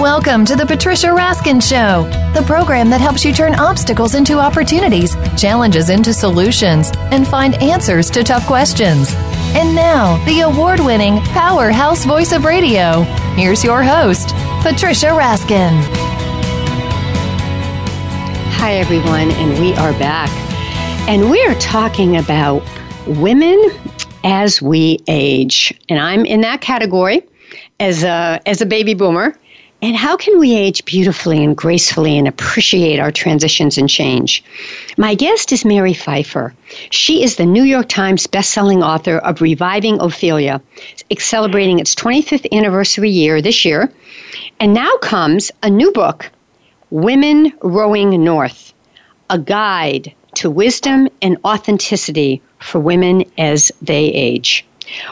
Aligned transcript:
Welcome 0.00 0.46
to 0.46 0.56
the 0.56 0.64
Patricia 0.64 1.08
Raskin 1.08 1.60
Show, 1.60 2.08
the 2.32 2.42
program 2.46 2.88
that 2.88 3.02
helps 3.02 3.22
you 3.22 3.34
turn 3.34 3.54
obstacles 3.56 4.14
into 4.14 4.38
opportunities, 4.38 5.14
challenges 5.38 5.90
into 5.90 6.14
solutions, 6.14 6.90
and 7.12 7.28
find 7.28 7.54
answers 7.56 8.08
to 8.12 8.24
tough 8.24 8.46
questions. 8.46 9.12
And 9.54 9.74
now, 9.74 10.16
the 10.24 10.40
award 10.40 10.80
winning 10.80 11.18
powerhouse 11.34 12.06
voice 12.06 12.32
of 12.32 12.46
radio. 12.46 13.02
Here's 13.36 13.62
your 13.62 13.82
host, 13.82 14.30
Patricia 14.62 15.08
Raskin. 15.08 15.82
Hi, 18.56 18.76
everyone, 18.76 19.30
and 19.32 19.60
we 19.60 19.74
are 19.74 19.92
back. 19.98 20.30
And 21.10 21.30
we 21.30 21.44
are 21.44 21.54
talking 21.56 22.16
about 22.16 22.62
women 23.06 23.62
as 24.24 24.62
we 24.62 25.00
age. 25.08 25.78
And 25.90 25.98
I'm 25.98 26.24
in 26.24 26.40
that 26.40 26.62
category 26.62 27.22
as 27.80 28.02
a, 28.02 28.40
as 28.46 28.62
a 28.62 28.66
baby 28.66 28.94
boomer. 28.94 29.36
And 29.82 29.96
how 29.96 30.16
can 30.16 30.38
we 30.38 30.54
age 30.54 30.84
beautifully 30.84 31.42
and 31.42 31.56
gracefully 31.56 32.18
and 32.18 32.28
appreciate 32.28 33.00
our 33.00 33.10
transitions 33.10 33.78
and 33.78 33.88
change? 33.88 34.44
My 34.98 35.14
guest 35.14 35.52
is 35.52 35.64
Mary 35.64 35.94
Pipher. 35.94 36.54
She 36.90 37.22
is 37.22 37.36
the 37.36 37.46
New 37.46 37.62
York 37.62 37.88
Times 37.88 38.26
bestselling 38.26 38.84
author 38.84 39.18
of 39.18 39.40
Reviving 39.40 39.98
Ophelia, 40.00 40.60
celebrating 41.18 41.78
its 41.78 41.94
25th 41.94 42.46
anniversary 42.52 43.08
year 43.08 43.40
this 43.40 43.64
year. 43.64 43.90
And 44.58 44.74
now 44.74 44.90
comes 44.98 45.50
a 45.62 45.70
new 45.70 45.90
book, 45.92 46.30
Women 46.90 47.50
Rowing 47.62 48.22
North, 48.22 48.74
a 49.30 49.38
guide 49.38 50.12
to 50.34 50.50
wisdom 50.50 51.08
and 51.22 51.38
authenticity 51.44 52.42
for 52.58 52.80
women 52.80 53.24
as 53.38 53.72
they 53.80 54.04
age. 54.06 54.66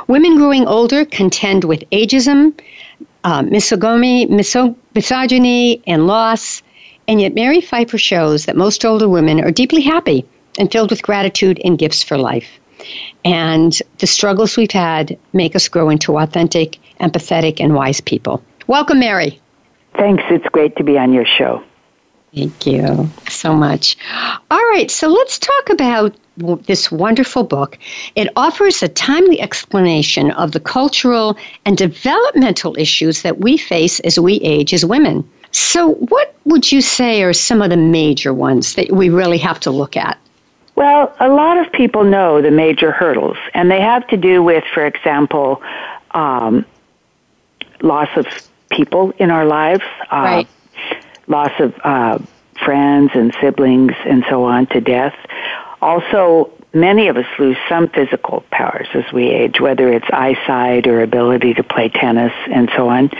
Women 0.09 0.37
growing 0.37 0.67
older 0.67 1.05
contend 1.05 1.65
with 1.65 1.89
ageism, 1.91 2.53
uh, 3.29 3.43
misogyny, 3.43 4.27
miso- 4.27 4.75
misogyny, 4.95 5.83
and 5.87 6.07
loss. 6.07 6.63
And 7.07 7.21
yet, 7.21 7.35
Mary 7.35 7.61
Pipher 7.61 7.99
shows 7.99 8.47
that 8.47 8.57
most 8.57 8.87
older 8.87 9.09
women 9.09 9.45
are 9.45 9.51
deeply 9.51 9.83
happy 9.83 10.27
and 10.59 10.73
filled 10.73 10.91
with 10.91 11.03
gratitude 11.03 11.61
and 11.63 11.79
gifts 11.79 12.03
for 12.03 12.17
life. 12.17 12.49
And 13.27 13.79
the 13.99 14.07
struggles 14.07 14.57
we've 14.57 14.71
had 14.71 15.19
make 15.35 15.55
us 15.55 15.69
grow 15.69 15.91
into 15.91 16.19
authentic, 16.19 16.79
empathetic, 17.01 17.61
and 17.61 17.75
wise 17.75 18.01
people. 18.01 18.43
Welcome, 18.67 19.01
Mary. 19.01 19.39
Thanks. 19.95 20.25
It's 20.31 20.49
great 20.49 20.77
to 20.77 20.85
be 20.85 20.97
on 20.97 21.13
your 21.13 21.27
show. 21.27 21.63
Thank 22.35 22.67
you 22.67 23.11
so 23.29 23.53
much. 23.53 23.97
All 24.51 24.71
right, 24.71 24.91
so 24.91 25.09
let's 25.09 25.39
talk 25.39 25.71
about 25.71 26.17
this 26.67 26.91
wonderful 26.91 27.45
book. 27.45 27.79
It 28.15 28.29
offers 28.37 28.83
a 28.83 28.89
timely 28.89 29.41
explanation 29.41 30.31
of 30.33 30.53
the 30.53 30.61
cultural 30.61 31.37
and 31.65 31.77
developmental 31.77 32.77
issues 32.79 33.23
that 33.23 33.39
we 33.39 33.57
face 33.57 34.01
as 34.01 34.19
we 34.19 34.35
age 34.37 34.73
as 34.75 34.85
women. 34.85 35.29
So, 35.53 35.95
what 35.95 36.35
would 36.45 36.71
you 36.71 36.81
say 36.81 37.23
are 37.23 37.33
some 37.33 37.63
of 37.63 37.71
the 37.71 37.77
major 37.77 38.35
ones 38.35 38.75
that 38.75 38.93
we 38.93 39.09
really 39.09 39.39
have 39.39 39.59
to 39.61 39.71
look 39.71 39.97
at? 39.97 40.19
Well, 40.75 41.15
a 41.19 41.29
lot 41.29 41.59
of 41.59 41.73
people 41.73 42.05
know 42.05 42.41
the 42.41 42.51
major 42.51 42.93
hurdles, 42.93 43.37
and 43.55 43.71
they 43.71 43.81
have 43.81 44.07
to 44.09 44.17
do 44.17 44.43
with, 44.43 44.63
for 44.73 44.87
example, 44.87 45.61
um, 46.13 46.65
loss 47.83 48.09
of 48.17 48.27
people 48.71 49.13
in 49.19 49.31
our 49.31 49.45
lives, 49.45 49.83
uh, 50.13 50.17
right. 50.17 50.49
loss 51.27 51.53
of 51.59 51.75
uh, 51.83 52.19
friends 52.65 53.11
and 53.15 53.35
siblings 53.41 53.95
and 54.05 54.25
so 54.29 54.45
on 54.45 54.67
to 54.67 54.81
death. 54.81 55.17
Also, 55.81 56.51
many 56.73 57.09
of 57.09 57.17
us 57.17 57.27
lose 57.39 57.57
some 57.69 57.89
physical 57.89 58.45
powers 58.51 58.89
as 58.95 59.05
we 59.13 59.29
age, 59.29 59.61
whether 59.61 59.93
it's 59.93 60.07
eyesight 60.13 60.87
or 60.87 61.03
ability 61.03 61.55
to 61.55 61.63
play 61.63 61.89
tennis 61.89 62.33
and 62.51 62.71
so 62.77 62.89
on. 62.89 63.11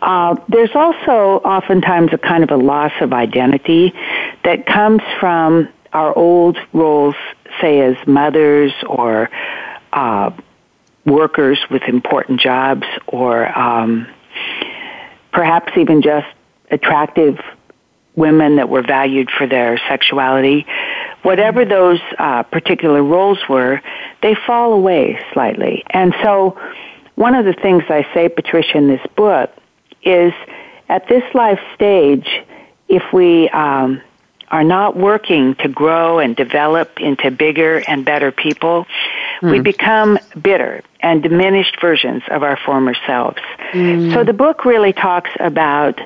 Uh, 0.00 0.36
there's 0.48 0.74
also 0.74 1.42
oftentimes 1.44 2.12
a 2.12 2.18
kind 2.18 2.44
of 2.44 2.50
a 2.50 2.56
loss 2.56 2.92
of 3.00 3.12
identity 3.12 3.92
that 4.44 4.66
comes 4.66 5.02
from 5.20 5.68
our 5.92 6.16
old 6.16 6.58
roles, 6.72 7.16
say 7.60 7.80
as 7.80 7.96
mothers 8.06 8.72
or 8.86 9.30
uh, 9.92 10.30
workers 11.04 11.58
with 11.70 11.82
important 11.82 12.40
jobs, 12.40 12.86
or 13.06 13.58
um, 13.58 14.06
perhaps 15.32 15.72
even 15.76 16.02
just 16.02 16.26
attractive 16.70 17.38
women 18.14 18.56
that 18.56 18.68
were 18.68 18.82
valued 18.82 19.30
for 19.30 19.46
their 19.46 19.78
sexuality 19.88 20.66
whatever 21.22 21.64
those 21.64 22.00
uh, 22.18 22.42
particular 22.44 23.02
roles 23.02 23.38
were, 23.48 23.80
they 24.22 24.34
fall 24.46 24.72
away 24.72 25.20
slightly. 25.32 25.84
And 25.90 26.14
so, 26.22 26.58
one 27.14 27.34
of 27.34 27.44
the 27.44 27.52
things 27.52 27.82
I 27.88 28.06
say, 28.14 28.28
Patricia, 28.28 28.78
in 28.78 28.88
this 28.88 29.04
book 29.16 29.50
is 30.02 30.32
at 30.88 31.08
this 31.08 31.24
life 31.34 31.60
stage, 31.74 32.28
if 32.88 33.02
we 33.12 33.48
um, 33.50 34.00
are 34.50 34.64
not 34.64 34.96
working 34.96 35.54
to 35.56 35.68
grow 35.68 36.18
and 36.18 36.34
develop 36.36 37.00
into 37.00 37.30
bigger 37.30 37.82
and 37.86 38.04
better 38.04 38.32
people, 38.32 38.86
mm. 39.40 39.50
we 39.50 39.58
hmm. 39.58 39.62
become 39.62 40.18
bitter 40.40 40.82
and 41.00 41.22
diminished 41.22 41.80
versions 41.80 42.22
of 42.30 42.42
our 42.42 42.56
former 42.56 42.94
selves. 43.06 43.38
Mm. 43.72 44.14
So 44.14 44.24
the 44.24 44.32
book 44.32 44.64
really 44.64 44.92
talks 44.92 45.30
about 45.38 46.00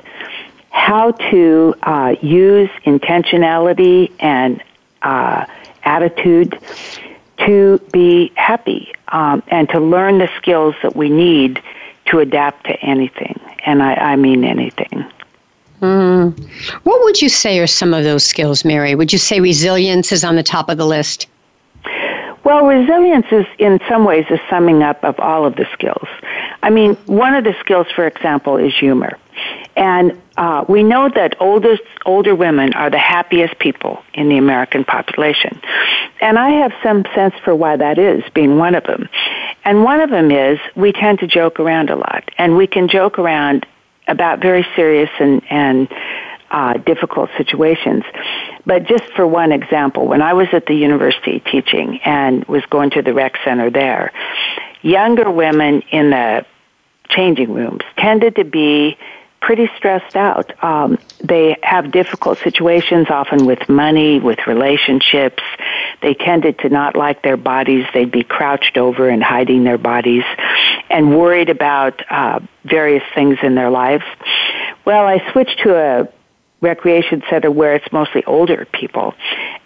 how 0.69 1.11
to 1.11 1.75
uh, 1.83 2.15
use 2.21 2.69
intentionality 2.85 4.11
and 4.19 4.61
uh, 5.03 5.45
attitude 5.83 6.59
to 7.45 7.79
be 7.91 8.31
happy 8.35 8.93
um, 9.09 9.43
and 9.47 9.69
to 9.69 9.79
learn 9.79 10.17
the 10.19 10.29
skills 10.37 10.75
that 10.81 10.95
we 10.95 11.09
need 11.09 11.61
to 12.05 12.19
adapt 12.19 12.65
to 12.65 12.73
anything. 12.81 13.39
And 13.65 13.81
I, 13.81 13.93
I 13.93 14.15
mean 14.15 14.43
anything. 14.43 15.05
Mm. 15.81 16.39
What 16.83 17.03
would 17.03 17.21
you 17.21 17.29
say 17.29 17.59
are 17.59 17.67
some 17.67 17.93
of 17.93 18.03
those 18.03 18.23
skills, 18.23 18.63
Mary? 18.63 18.95
Would 18.95 19.11
you 19.11 19.19
say 19.19 19.39
resilience 19.39 20.11
is 20.11 20.23
on 20.23 20.35
the 20.35 20.43
top 20.43 20.69
of 20.69 20.77
the 20.77 20.85
list? 20.85 21.27
Well, 22.43 22.65
resilience 22.65 23.25
is, 23.31 23.45
in 23.57 23.79
some 23.87 24.03
ways, 24.03 24.25
a 24.29 24.37
summing 24.49 24.83
up 24.83 25.03
of 25.03 25.19
all 25.19 25.45
of 25.45 25.55
the 25.55 25.65
skills. 25.73 26.07
I 26.61 26.69
mean, 26.69 26.95
one 27.05 27.35
of 27.35 27.43
the 27.43 27.53
skills, 27.59 27.87
for 27.95 28.05
example, 28.05 28.57
is 28.57 28.77
humor. 28.77 29.17
And 29.75 30.21
uh, 30.37 30.65
we 30.67 30.83
know 30.83 31.09
that 31.09 31.35
oldest, 31.39 31.83
older 32.05 32.35
women 32.35 32.73
are 32.73 32.89
the 32.89 32.99
happiest 32.99 33.57
people 33.59 34.03
in 34.13 34.29
the 34.29 34.37
American 34.37 34.83
population. 34.83 35.59
And 36.21 36.37
I 36.37 36.49
have 36.61 36.73
some 36.83 37.05
sense 37.15 37.33
for 37.43 37.55
why 37.55 37.77
that 37.77 37.97
is, 37.97 38.23
being 38.33 38.57
one 38.57 38.75
of 38.75 38.83
them. 38.83 39.09
And 39.65 39.83
one 39.83 40.01
of 40.01 40.09
them 40.09 40.31
is 40.31 40.59
we 40.75 40.91
tend 40.91 41.19
to 41.19 41.27
joke 41.27 41.59
around 41.59 41.89
a 41.89 41.95
lot. 41.95 42.29
And 42.37 42.55
we 42.55 42.67
can 42.67 42.87
joke 42.87 43.19
around 43.19 43.65
about 44.07 44.41
very 44.41 44.65
serious 44.75 45.09
and, 45.19 45.41
and 45.49 45.87
uh, 46.51 46.73
difficult 46.77 47.29
situations. 47.37 48.03
But 48.65 48.85
just 48.85 49.05
for 49.15 49.25
one 49.25 49.51
example, 49.51 50.07
when 50.07 50.21
I 50.21 50.33
was 50.33 50.47
at 50.53 50.65
the 50.67 50.75
university 50.75 51.39
teaching 51.39 51.99
and 52.05 52.45
was 52.45 52.63
going 52.69 52.91
to 52.91 53.01
the 53.01 53.13
rec 53.13 53.37
center 53.43 53.69
there, 53.69 54.11
younger 54.81 55.29
women 55.31 55.81
in 55.91 56.11
the 56.11 56.45
changing 57.09 57.53
rooms 57.53 57.81
tended 57.97 58.35
to 58.35 58.43
be 58.43 58.97
pretty 59.45 59.69
stressed 59.75 60.15
out. 60.15 60.51
Um, 60.63 60.97
they 61.21 61.57
have 61.63 61.91
difficult 61.91 62.39
situations, 62.39 63.07
often 63.09 63.45
with 63.45 63.67
money, 63.67 64.19
with 64.19 64.39
relationships. 64.47 65.43
They 66.01 66.13
tended 66.13 66.59
to 66.59 66.69
not 66.69 66.95
like 66.95 67.23
their 67.23 67.35
bodies. 67.35 67.85
They'd 67.93 68.11
be 68.11 68.23
crouched 68.23 68.77
over 68.77 69.09
and 69.09 69.21
hiding 69.21 69.65
their 69.65 69.77
bodies 69.77 70.23
and 70.89 71.17
worried 71.17 71.49
about 71.49 72.01
uh, 72.09 72.39
various 72.63 73.03
things 73.13 73.37
in 73.43 73.55
their 73.55 73.69
lives. 73.69 74.05
Well, 74.85 75.05
I 75.05 75.31
switched 75.31 75.59
to 75.63 75.75
a 75.75 76.07
recreation 76.63 77.21
center 77.29 77.51
where 77.51 77.75
it's 77.75 77.91
mostly 77.91 78.23
older 78.23 78.65
people. 78.73 79.13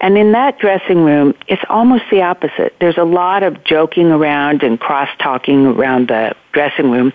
And 0.02 0.18
in 0.18 0.34
that 0.34 0.60
dressing 0.60 1.04
room, 1.04 1.34
it's 1.48 1.62
almost 1.70 2.04
the 2.12 2.24
opposite. 2.24 2.76
There's 2.80 2.98
a 2.98 3.04
lot 3.06 3.44
of 3.44 3.64
joking 3.64 4.08
around 4.08 4.64
and 4.64 4.80
cross 4.80 5.10
talking 5.20 5.68
around 5.68 6.10
the 6.10 6.36
dressing 6.52 6.92
room. 6.92 7.14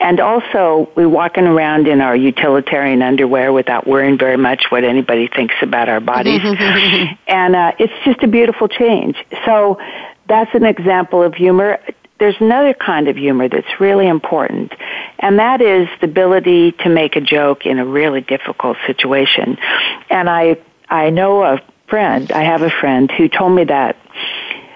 And 0.00 0.20
also, 0.20 0.90
we're 0.94 1.08
walking 1.08 1.44
around 1.44 1.88
in 1.88 2.00
our 2.00 2.14
utilitarian 2.14 3.02
underwear 3.02 3.52
without 3.52 3.86
worrying 3.86 4.16
very 4.16 4.36
much 4.36 4.66
what 4.70 4.84
anybody 4.84 5.28
thinks 5.28 5.56
about 5.60 5.88
our 5.88 6.00
bodies. 6.00 6.40
and 7.26 7.56
uh, 7.56 7.72
it's 7.78 7.92
just 8.04 8.22
a 8.22 8.28
beautiful 8.28 8.68
change. 8.68 9.16
So 9.44 9.78
that's 10.28 10.54
an 10.54 10.64
example 10.64 11.22
of 11.22 11.34
humor 11.34 11.80
there's 12.18 12.36
another 12.40 12.74
kind 12.74 13.08
of 13.08 13.16
humor 13.16 13.48
that's 13.48 13.80
really 13.80 14.08
important, 14.08 14.72
and 15.18 15.38
that 15.38 15.60
is 15.60 15.88
the 16.00 16.06
ability 16.06 16.72
to 16.72 16.88
make 16.88 17.16
a 17.16 17.20
joke 17.20 17.64
in 17.64 17.78
a 17.78 17.86
really 17.86 18.20
difficult 18.20 18.76
situation. 18.86 19.56
And 20.10 20.28
I, 20.28 20.56
I 20.88 21.10
know 21.10 21.44
a 21.44 21.62
friend, 21.88 22.30
I 22.32 22.42
have 22.42 22.62
a 22.62 22.70
friend 22.70 23.10
who 23.10 23.28
told 23.28 23.54
me 23.54 23.64
that 23.64 23.96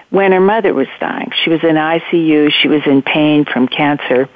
when 0.09 0.31
her 0.31 0.39
mother 0.39 0.73
was 0.73 0.87
dying, 0.99 1.31
she 1.43 1.49
was 1.49 1.63
in 1.63 1.75
ICU, 1.75 2.51
she 2.51 2.67
was 2.67 2.81
in 2.85 3.01
pain 3.01 3.45
from 3.45 3.67
cancer, 3.67 4.29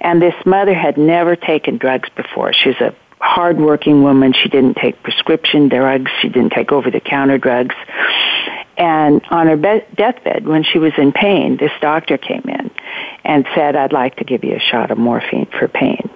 and 0.00 0.20
this 0.20 0.34
mother 0.46 0.74
had 0.74 0.96
never 0.96 1.36
taken 1.36 1.76
drugs 1.76 2.08
before. 2.16 2.52
She 2.52 2.70
was 2.70 2.80
a 2.80 2.94
hardworking 3.20 4.02
woman. 4.02 4.32
She 4.32 4.48
didn't 4.48 4.74
take 4.74 5.02
prescription 5.02 5.68
drugs. 5.68 6.10
She 6.22 6.28
didn't 6.28 6.52
take 6.52 6.72
over-the-counter 6.72 7.38
drugs. 7.38 7.74
And 8.80 9.20
on 9.28 9.46
her 9.46 9.58
be- 9.58 9.84
deathbed, 9.94 10.46
when 10.46 10.64
she 10.64 10.78
was 10.78 10.94
in 10.96 11.12
pain, 11.12 11.58
this 11.58 11.70
doctor 11.82 12.16
came 12.16 12.44
in 12.48 12.70
and 13.24 13.46
said, 13.54 13.76
I'd 13.76 13.92
like 13.92 14.16
to 14.16 14.24
give 14.24 14.42
you 14.42 14.56
a 14.56 14.58
shot 14.58 14.90
of 14.90 14.96
morphine 14.96 15.48
for 15.58 15.68
pain. 15.68 16.08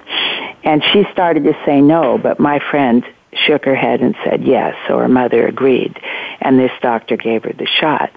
And 0.65 0.83
she 0.91 1.05
started 1.13 1.45
to 1.45 1.53
say 1.67 1.83
no, 1.83 2.17
but 2.17 2.41
my 2.41 2.59
friend 2.71 3.05
shook 3.35 3.67
her 3.67 3.75
head 3.75 4.01
and 4.01 4.17
said 4.25 4.45
yes, 4.45 4.75
so 4.89 4.99
her 4.99 5.09
mother 5.09 5.47
agreed, 5.47 6.01
and 6.41 6.59
this 6.59 6.73
doctor 6.81 7.19
gave 7.19 7.45
her 7.45 7.53
the 7.53 7.67
shot. 7.67 8.11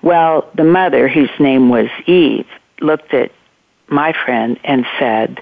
Well, 0.00 0.48
the 0.54 0.64
mother, 0.64 1.06
whose 1.06 1.30
name 1.38 1.68
was 1.68 1.88
Eve, 2.06 2.46
looked 2.80 3.12
at 3.12 3.30
my 3.88 4.14
friend 4.24 4.58
and 4.64 4.86
said, 4.98 5.38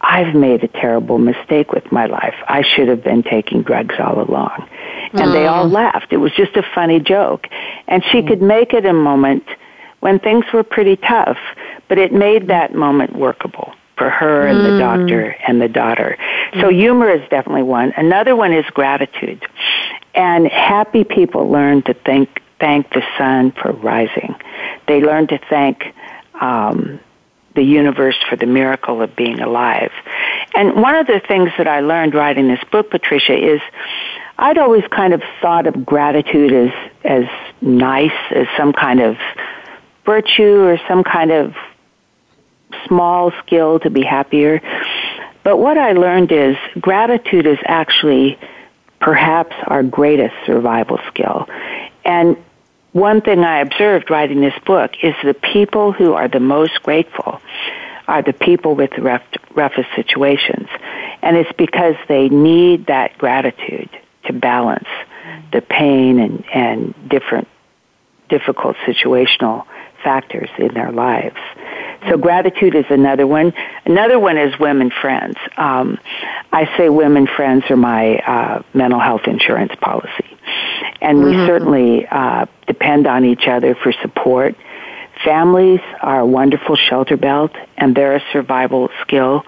I've 0.00 0.34
made 0.34 0.62
a 0.62 0.68
terrible 0.68 1.18
mistake 1.18 1.72
with 1.72 1.90
my 1.90 2.06
life. 2.06 2.34
I 2.46 2.62
should 2.62 2.88
have 2.88 3.02
been 3.02 3.22
taking 3.22 3.62
drugs 3.62 3.96
all 3.98 4.20
along. 4.20 4.68
And 5.12 5.20
mm. 5.20 5.32
they 5.32 5.46
all 5.46 5.66
mm. 5.66 5.72
laughed. 5.72 6.12
It 6.12 6.18
was 6.18 6.32
just 6.32 6.56
a 6.56 6.62
funny 6.74 7.00
joke. 7.00 7.48
And 7.88 8.04
she 8.04 8.22
mm. 8.22 8.28
could 8.28 8.42
make 8.42 8.72
it 8.72 8.86
a 8.86 8.92
moment 8.92 9.44
when 10.00 10.18
things 10.20 10.44
were 10.52 10.62
pretty 10.62 10.96
tough, 10.96 11.38
but 11.88 11.98
it 11.98 12.12
made 12.12 12.48
that 12.48 12.74
moment 12.74 13.16
workable 13.16 13.74
for 13.96 14.08
her 14.08 14.46
and 14.46 14.60
the 14.60 14.70
mm. 14.70 14.78
doctor 14.78 15.36
and 15.46 15.60
the 15.60 15.68
daughter. 15.68 16.16
So 16.54 16.70
mm. 16.70 16.74
humor 16.74 17.10
is 17.10 17.28
definitely 17.28 17.64
one. 17.64 17.92
Another 17.96 18.36
one 18.36 18.52
is 18.52 18.64
gratitude. 18.66 19.44
And 20.14 20.46
happy 20.46 21.04
people 21.04 21.48
learn 21.48 21.82
to 21.82 21.94
thank 21.94 22.42
thank 22.60 22.90
the 22.90 23.02
sun 23.16 23.52
for 23.52 23.72
rising. 23.72 24.34
They 24.88 25.00
learn 25.00 25.28
to 25.28 25.38
thank 25.48 25.94
um, 26.40 26.98
the 27.58 27.64
universe 27.64 28.16
for 28.30 28.36
the 28.36 28.46
miracle 28.46 29.02
of 29.02 29.16
being 29.16 29.40
alive. 29.40 29.90
And 30.54 30.80
one 30.80 30.94
of 30.94 31.08
the 31.08 31.20
things 31.26 31.50
that 31.58 31.66
I 31.66 31.80
learned 31.80 32.14
writing 32.14 32.46
this 32.46 32.62
book, 32.70 32.88
Patricia, 32.88 33.36
is 33.36 33.60
I'd 34.38 34.58
always 34.58 34.84
kind 34.90 35.12
of 35.12 35.22
thought 35.42 35.66
of 35.66 35.84
gratitude 35.84 36.52
as 36.52 36.90
as 37.04 37.24
nice, 37.60 38.20
as 38.30 38.46
some 38.56 38.72
kind 38.72 39.00
of 39.00 39.16
virtue 40.06 40.60
or 40.62 40.78
some 40.86 41.02
kind 41.02 41.32
of 41.32 41.56
small 42.86 43.32
skill 43.42 43.80
to 43.80 43.90
be 43.90 44.02
happier. 44.02 44.62
But 45.42 45.56
what 45.56 45.76
I 45.78 45.92
learned 45.92 46.30
is 46.30 46.56
gratitude 46.80 47.46
is 47.46 47.58
actually 47.66 48.38
perhaps 49.00 49.56
our 49.66 49.82
greatest 49.82 50.34
survival 50.46 51.00
skill. 51.08 51.48
And 52.04 52.36
one 53.00 53.20
thing 53.20 53.44
I 53.44 53.60
observed 53.60 54.10
writing 54.10 54.40
this 54.40 54.58
book 54.64 54.92
is 55.02 55.14
the 55.22 55.34
people 55.34 55.92
who 55.92 56.14
are 56.14 56.28
the 56.28 56.40
most 56.40 56.82
grateful 56.82 57.40
are 58.06 58.22
the 58.22 58.32
people 58.32 58.74
with 58.74 58.90
the 58.96 59.02
rough, 59.02 59.22
roughest 59.54 59.88
situations. 59.94 60.68
And 61.20 61.36
it's 61.36 61.52
because 61.52 61.94
they 62.08 62.28
need 62.28 62.86
that 62.86 63.18
gratitude 63.18 63.90
to 64.24 64.32
balance 64.32 64.88
the 65.52 65.60
pain 65.60 66.18
and, 66.18 66.44
and 66.52 67.08
different 67.08 67.48
difficult 68.28 68.76
situational 68.86 69.66
factors 70.02 70.48
in 70.58 70.74
their 70.74 70.92
lives. 70.92 71.36
So 72.08 72.16
gratitude 72.16 72.74
is 72.74 72.84
another 72.90 73.26
one. 73.26 73.52
Another 73.84 74.18
one 74.18 74.38
is 74.38 74.58
women 74.58 74.90
friends. 74.90 75.36
Um, 75.56 75.98
I 76.52 76.70
say 76.76 76.88
women 76.88 77.26
friends 77.26 77.64
are 77.70 77.76
my 77.76 78.18
uh, 78.18 78.62
mental 78.72 79.00
health 79.00 79.22
insurance 79.26 79.72
policy, 79.80 80.36
and 81.00 81.18
we 81.18 81.32
mm-hmm. 81.32 81.46
certainly 81.46 82.06
uh, 82.06 82.46
depend 82.66 83.06
on 83.06 83.24
each 83.24 83.48
other 83.48 83.74
for 83.74 83.92
support. 83.92 84.54
Families 85.24 85.80
are 86.00 86.20
a 86.20 86.26
wonderful 86.26 86.76
shelter 86.76 87.16
belt, 87.16 87.50
and 87.76 87.94
they're 87.94 88.16
a 88.16 88.22
survival 88.32 88.90
skill. 89.02 89.44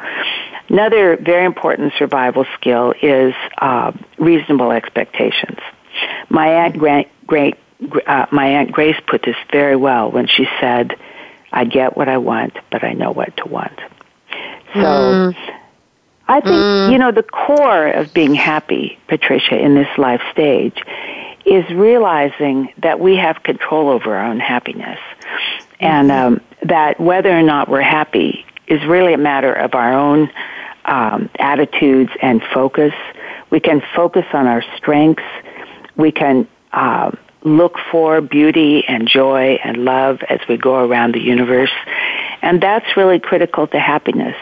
Another 0.69 1.17
very 1.17 1.45
important 1.45 1.93
survival 1.99 2.45
skill 2.55 2.93
is 3.01 3.35
uh, 3.59 3.93
reasonable 4.19 4.73
expectations. 4.73 5.59
My 6.29 6.65
aunt 6.65 6.79
Grant, 6.79 7.09
Great, 7.27 7.57
uh, 8.07 8.27
my 8.33 8.47
aunt 8.47 8.73
Grace 8.73 8.97
put 9.07 9.23
this 9.23 9.37
very 9.53 9.77
well 9.77 10.11
when 10.11 10.27
she 10.27 10.49
said 10.61 10.97
I 11.53 11.65
get 11.65 11.97
what 11.97 12.09
I 12.09 12.19
want, 12.19 12.57
but 12.71 12.85
I 12.85 12.93
know 12.93 13.11
what 13.11 13.37
to 13.39 13.49
want. 13.49 13.79
So 14.75 14.81
mm. 14.81 15.53
I 16.29 16.41
think, 16.41 16.55
mm. 16.55 16.93
you 16.93 16.99
know, 16.99 17.11
the 17.11 17.25
core 17.25 17.89
of 17.89 18.15
being 18.15 18.35
happy, 18.35 18.99
Patricia, 19.09 19.59
in 19.59 19.75
this 19.75 19.89
life 19.99 20.23
stage 20.31 20.81
is 21.45 21.69
realizing 21.71 22.73
that 22.79 23.01
we 23.01 23.17
have 23.17 23.43
control 23.43 23.89
over 23.89 24.15
our 24.15 24.27
own 24.27 24.39
happiness. 24.39 24.99
Mm-hmm. 24.99 25.85
And 25.85 26.13
um, 26.13 26.41
that 26.63 27.01
whether 27.01 27.31
or 27.31 27.43
not 27.43 27.69
we're 27.69 27.81
happy 27.81 28.45
is 28.67 28.85
really 28.85 29.15
a 29.15 29.19
matter 29.19 29.53
of 29.53 29.75
our 29.75 29.93
own 29.93 30.31
um, 30.85 31.31
attitudes 31.39 32.13
and 32.23 32.43
focus. 32.55 32.95
We 33.51 33.59
can 33.59 33.83
focus 33.95 34.27
on 34.33 34.47
our 34.47 34.63
strengths. 34.77 35.25
We 35.97 36.13
can 36.13 36.47
uh, 36.73 37.11
look 37.43 37.77
for 37.91 38.21
beauty 38.21 38.85
and 38.87 39.09
joy 39.09 39.59
and 39.65 39.85
love 39.85 40.21
as 40.29 40.41
we 40.49 40.57
go 40.57 40.85
around 40.85 41.15
the 41.15 41.21
universe. 41.21 41.73
And 42.43 42.63
that's 42.63 42.97
really 42.97 43.19
critical 43.19 43.67
to 43.69 43.79
happiness. 43.79 44.37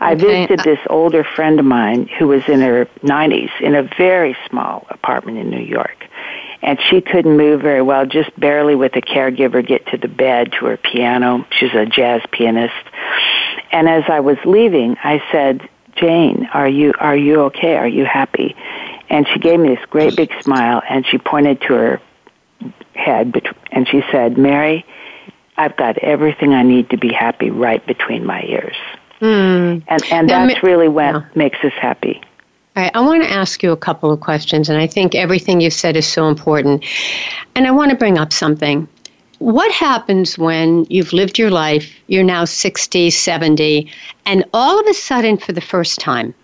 I 0.00 0.14
okay. 0.14 0.46
visited 0.46 0.60
this 0.60 0.78
older 0.88 1.24
friend 1.24 1.58
of 1.58 1.66
mine 1.66 2.08
who 2.18 2.28
was 2.28 2.42
in 2.48 2.60
her 2.60 2.86
90s 3.02 3.50
in 3.60 3.74
a 3.74 3.82
very 3.82 4.36
small 4.48 4.86
apartment 4.88 5.38
in 5.38 5.50
New 5.50 5.60
York. 5.60 6.06
And 6.62 6.78
she 6.88 7.00
couldn't 7.00 7.36
move 7.36 7.60
very 7.62 7.82
well, 7.82 8.06
just 8.06 8.38
barely 8.38 8.74
with 8.74 8.96
a 8.96 9.02
caregiver 9.02 9.66
get 9.66 9.86
to 9.88 9.98
the 9.98 10.08
bed, 10.08 10.52
to 10.52 10.66
her 10.66 10.76
piano. 10.76 11.46
She's 11.50 11.72
a 11.74 11.86
jazz 11.86 12.22
pianist. 12.32 12.74
And 13.72 13.88
as 13.88 14.04
I 14.08 14.20
was 14.20 14.36
leaving, 14.44 14.96
I 15.02 15.22
said, 15.32 15.68
Jane, 15.96 16.48
are 16.52 16.68
you, 16.68 16.92
are 16.98 17.16
you 17.16 17.42
okay? 17.42 17.76
Are 17.76 17.88
you 17.88 18.04
happy? 18.04 18.56
And 19.08 19.26
she 19.28 19.38
gave 19.38 19.60
me 19.60 19.74
this 19.74 19.84
great 19.90 20.16
big 20.16 20.30
smile 20.42 20.82
and 20.88 21.06
she 21.06 21.18
pointed 21.18 21.60
to 21.62 21.74
her 21.74 22.00
head, 22.94 23.42
and 23.72 23.88
she 23.88 24.02
said, 24.10 24.38
Mary, 24.38 24.84
I've 25.56 25.76
got 25.76 25.98
everything 25.98 26.54
I 26.54 26.62
need 26.62 26.90
to 26.90 26.96
be 26.96 27.12
happy 27.12 27.50
right 27.50 27.84
between 27.86 28.24
my 28.24 28.42
ears. 28.42 28.76
Mm. 29.20 29.82
And, 29.86 30.02
and 30.10 30.26
now, 30.26 30.46
that's 30.46 30.62
really 30.62 30.88
what 30.88 31.36
makes 31.36 31.58
us 31.62 31.72
happy. 31.74 32.20
All 32.76 32.84
right, 32.84 32.92
I 32.94 33.00
want 33.00 33.22
to 33.22 33.30
ask 33.30 33.62
you 33.62 33.72
a 33.72 33.76
couple 33.76 34.10
of 34.10 34.20
questions, 34.20 34.68
and 34.68 34.80
I 34.80 34.86
think 34.86 35.14
everything 35.14 35.60
you've 35.60 35.72
said 35.72 35.96
is 35.96 36.06
so 36.06 36.28
important. 36.28 36.84
And 37.54 37.66
I 37.66 37.72
want 37.72 37.90
to 37.90 37.96
bring 37.96 38.16
up 38.16 38.32
something. 38.32 38.88
What 39.38 39.72
happens 39.72 40.38
when 40.38 40.86
you've 40.88 41.12
lived 41.12 41.38
your 41.38 41.50
life, 41.50 41.92
you're 42.06 42.24
now 42.24 42.44
60, 42.44 43.10
70, 43.10 43.90
and 44.24 44.44
all 44.54 44.78
of 44.78 44.86
a 44.86 44.94
sudden, 44.94 45.36
for 45.36 45.52
the 45.52 45.60
first 45.60 45.98
time, 45.98 46.34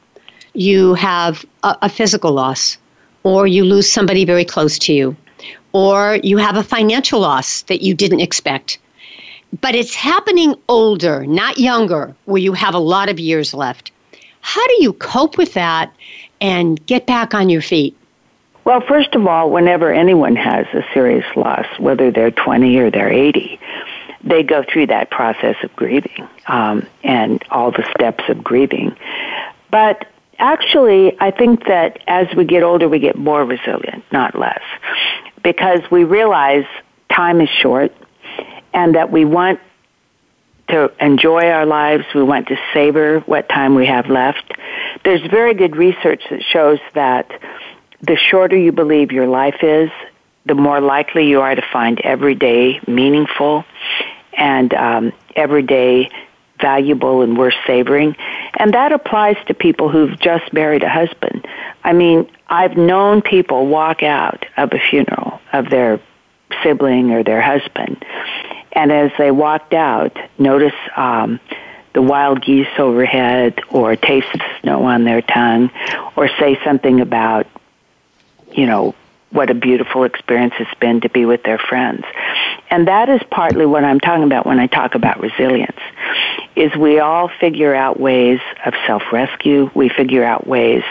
you 0.53 0.95
have 0.95 1.45
a, 1.63 1.77
a 1.83 1.89
physical 1.89 2.33
loss, 2.33 2.77
or 3.23 3.47
you 3.47 3.65
lose 3.65 3.91
somebody 3.91 4.25
very 4.25 4.45
close 4.45 4.79
to 4.81 4.93
you, 4.93 5.17
or 5.76 6.19
you 6.23 6.38
have 6.38 6.56
a 6.56 6.62
financial 6.62 7.20
loss 7.20 7.61
that 7.64 7.82
you 7.82 7.93
didn't 7.93 8.20
expect. 8.20 8.78
But 9.61 9.75
it's 9.75 9.94
happening 9.94 10.55
older, 10.70 11.26
not 11.26 11.58
younger, 11.58 12.16
where 12.25 12.40
you 12.40 12.54
have 12.54 12.73
a 12.73 12.78
lot 12.78 13.11
of 13.11 13.21
years 13.21 13.52
left. 13.52 13.92
How 14.40 14.66
do 14.68 14.76
you 14.83 14.95
cope 14.95 15.37
with 15.37 15.52
that 15.52 15.92
and 16.40 16.85
get 16.87 17.06
back 17.06 17.35
on 17.35 17.50
your 17.50 17.61
feet? 17.61 17.95
Well, 18.64 18.80
first 18.80 19.14
of 19.14 19.26
all, 19.26 19.50
whenever 19.50 19.92
anyone 19.92 20.35
has 20.35 20.64
a 20.73 20.83
serious 20.95 21.26
loss, 21.37 21.66
whether 21.78 22.11
they're 22.11 22.30
20 22.30 22.75
or 22.78 22.90
they're 22.90 23.12
80, 23.12 23.61
they 24.25 24.42
go 24.42 24.64
through 24.73 24.87
that 24.87 25.11
process 25.11 25.56
of 25.62 25.76
grieving 25.76 26.26
um, 26.47 26.87
and 27.04 27.45
all 27.50 27.71
the 27.71 27.87
steps 27.95 28.25
of 28.30 28.42
grieving. 28.42 28.97
But 29.71 30.09
actually, 30.38 31.21
I 31.21 31.33
think 31.33 31.66
that 31.66 31.99
as 32.06 32.35
we 32.35 32.47
get 32.47 32.62
older, 32.62 32.88
we 32.88 32.99
get 32.99 33.16
more 33.16 33.45
resilient, 33.45 34.04
not 34.11 34.38
less 34.38 34.62
because 35.47 35.88
we 35.93 36.03
realize 36.03 36.65
time 37.09 37.41
is 37.41 37.49
short 37.49 37.93
and 38.75 38.97
that 38.97 39.12
we 39.12 39.25
want 39.25 39.61
to 40.69 40.91
enjoy 41.00 41.49
our 41.50 41.65
lives. 41.65 42.05
We 42.17 42.25
want 42.25 42.49
to 42.49 42.57
savor 42.75 43.21
what 43.21 43.49
time 43.49 43.76
we 43.76 43.87
have 43.87 44.09
left. 44.09 44.55
There's 45.05 45.25
very 45.31 45.55
good 45.55 45.76
research 45.76 46.25
that 46.31 46.43
shows 46.43 46.81
that 46.95 47.31
the 48.00 48.17
shorter 48.17 48.57
you 48.57 48.73
believe 48.73 49.12
your 49.12 49.29
life 49.29 49.62
is, 49.62 49.88
the 50.47 50.57
more 50.57 50.81
likely 50.81 51.29
you 51.29 51.41
are 51.43 51.55
to 51.55 51.62
find 51.73 52.00
every 52.00 52.35
day 52.35 52.81
meaningful 52.88 53.65
and 54.37 54.75
um, 54.75 55.12
every 55.37 55.62
day 55.62 56.11
valuable 56.61 57.23
and 57.23 57.38
worth 57.38 57.55
savoring. 57.69 58.17
And 58.59 58.75
that 58.75 58.91
applies 58.91 59.37
to 59.47 59.55
people 59.55 59.91
who've 59.91 60.19
just 60.19 60.53
married 60.53 60.83
a 60.83 60.88
husband. 60.88 61.47
I 61.85 61.93
mean, 61.93 62.29
I've 62.49 62.76
known 62.76 63.23
people 63.23 63.67
walk 63.67 64.03
out 64.03 64.45
of 64.57 64.73
a 64.73 64.79
funeral 64.91 65.36
of 65.57 65.71
their 65.71 66.01
sibling 66.63 67.11
or 67.11 67.23
their 67.25 67.41
husband, 67.41 68.05
and 68.73 68.93
as 68.93 69.11
they 69.19 69.31
walked 69.31 69.75
out, 69.75 70.17
notice 70.39 70.75
um, 70.97 71.41
the 71.95 72.03
wild 72.03 72.45
geese 72.45 72.69
overhead, 72.79 73.61
or 73.71 73.97
taste 73.97 74.29
the 74.35 74.45
snow 74.61 74.85
on 74.85 75.05
their 75.05 75.23
tongue, 75.23 75.71
or 76.15 76.29
say 76.39 76.59
something 76.63 77.01
about, 77.01 77.47
you 78.53 78.67
know, 78.67 78.95
what 79.31 79.51
a 79.51 79.55
beautiful 79.55 80.05
experience 80.05 80.55
it's 80.61 80.79
been 80.79 81.01
to 81.01 81.09
be 81.09 81.25
with 81.25 81.43
their 81.43 81.59
friends. 81.59 82.05
And 82.71 82.87
that 82.89 83.09
is 83.09 83.23
partly 83.31 83.67
what 83.67 83.83
I'm 83.83 83.99
talking 83.99 84.25
about 84.25 84.45
when 84.47 84.61
I 84.61 84.67
talk 84.67 84.95
about 84.95 85.21
resilience. 85.21 85.79
Is 86.55 86.75
we 86.77 87.01
all 87.01 87.29
figure 87.29 87.75
out 87.75 87.99
ways 87.99 88.41
of 88.65 88.75
self-rescue. 88.87 89.71
We 89.75 89.89
figure 89.89 90.25
out 90.25 90.47
ways 90.47 90.85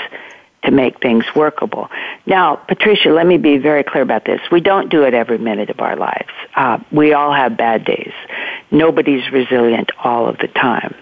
to 0.66 0.72
make 0.72 1.00
things 1.00 1.26
workable. 1.36 1.90
Now, 2.26 2.56
Patricia, 2.56 3.10
let 3.10 3.26
me 3.26 3.38
be 3.38 3.58
very 3.58 3.84
clear 3.84 4.04
about 4.04 4.26
this. 4.26 4.42
We 4.52 4.62
don't 4.62 4.90
do 4.90 5.04
it 5.04 5.14
every 5.14 5.38
minute 5.38 5.70
of 5.70 5.80
our 5.80 5.96
lives. 5.96 6.30
Uh, 6.56 6.80
we 6.92 7.14
all 7.14 7.34
have 7.34 7.58
bad 7.58 7.86
days. 7.86 8.14
Nobody's 8.72 9.32
resilient 9.32 9.92
all 10.04 10.28
of 10.28 10.38
the 10.38 10.48
time. 10.48 10.96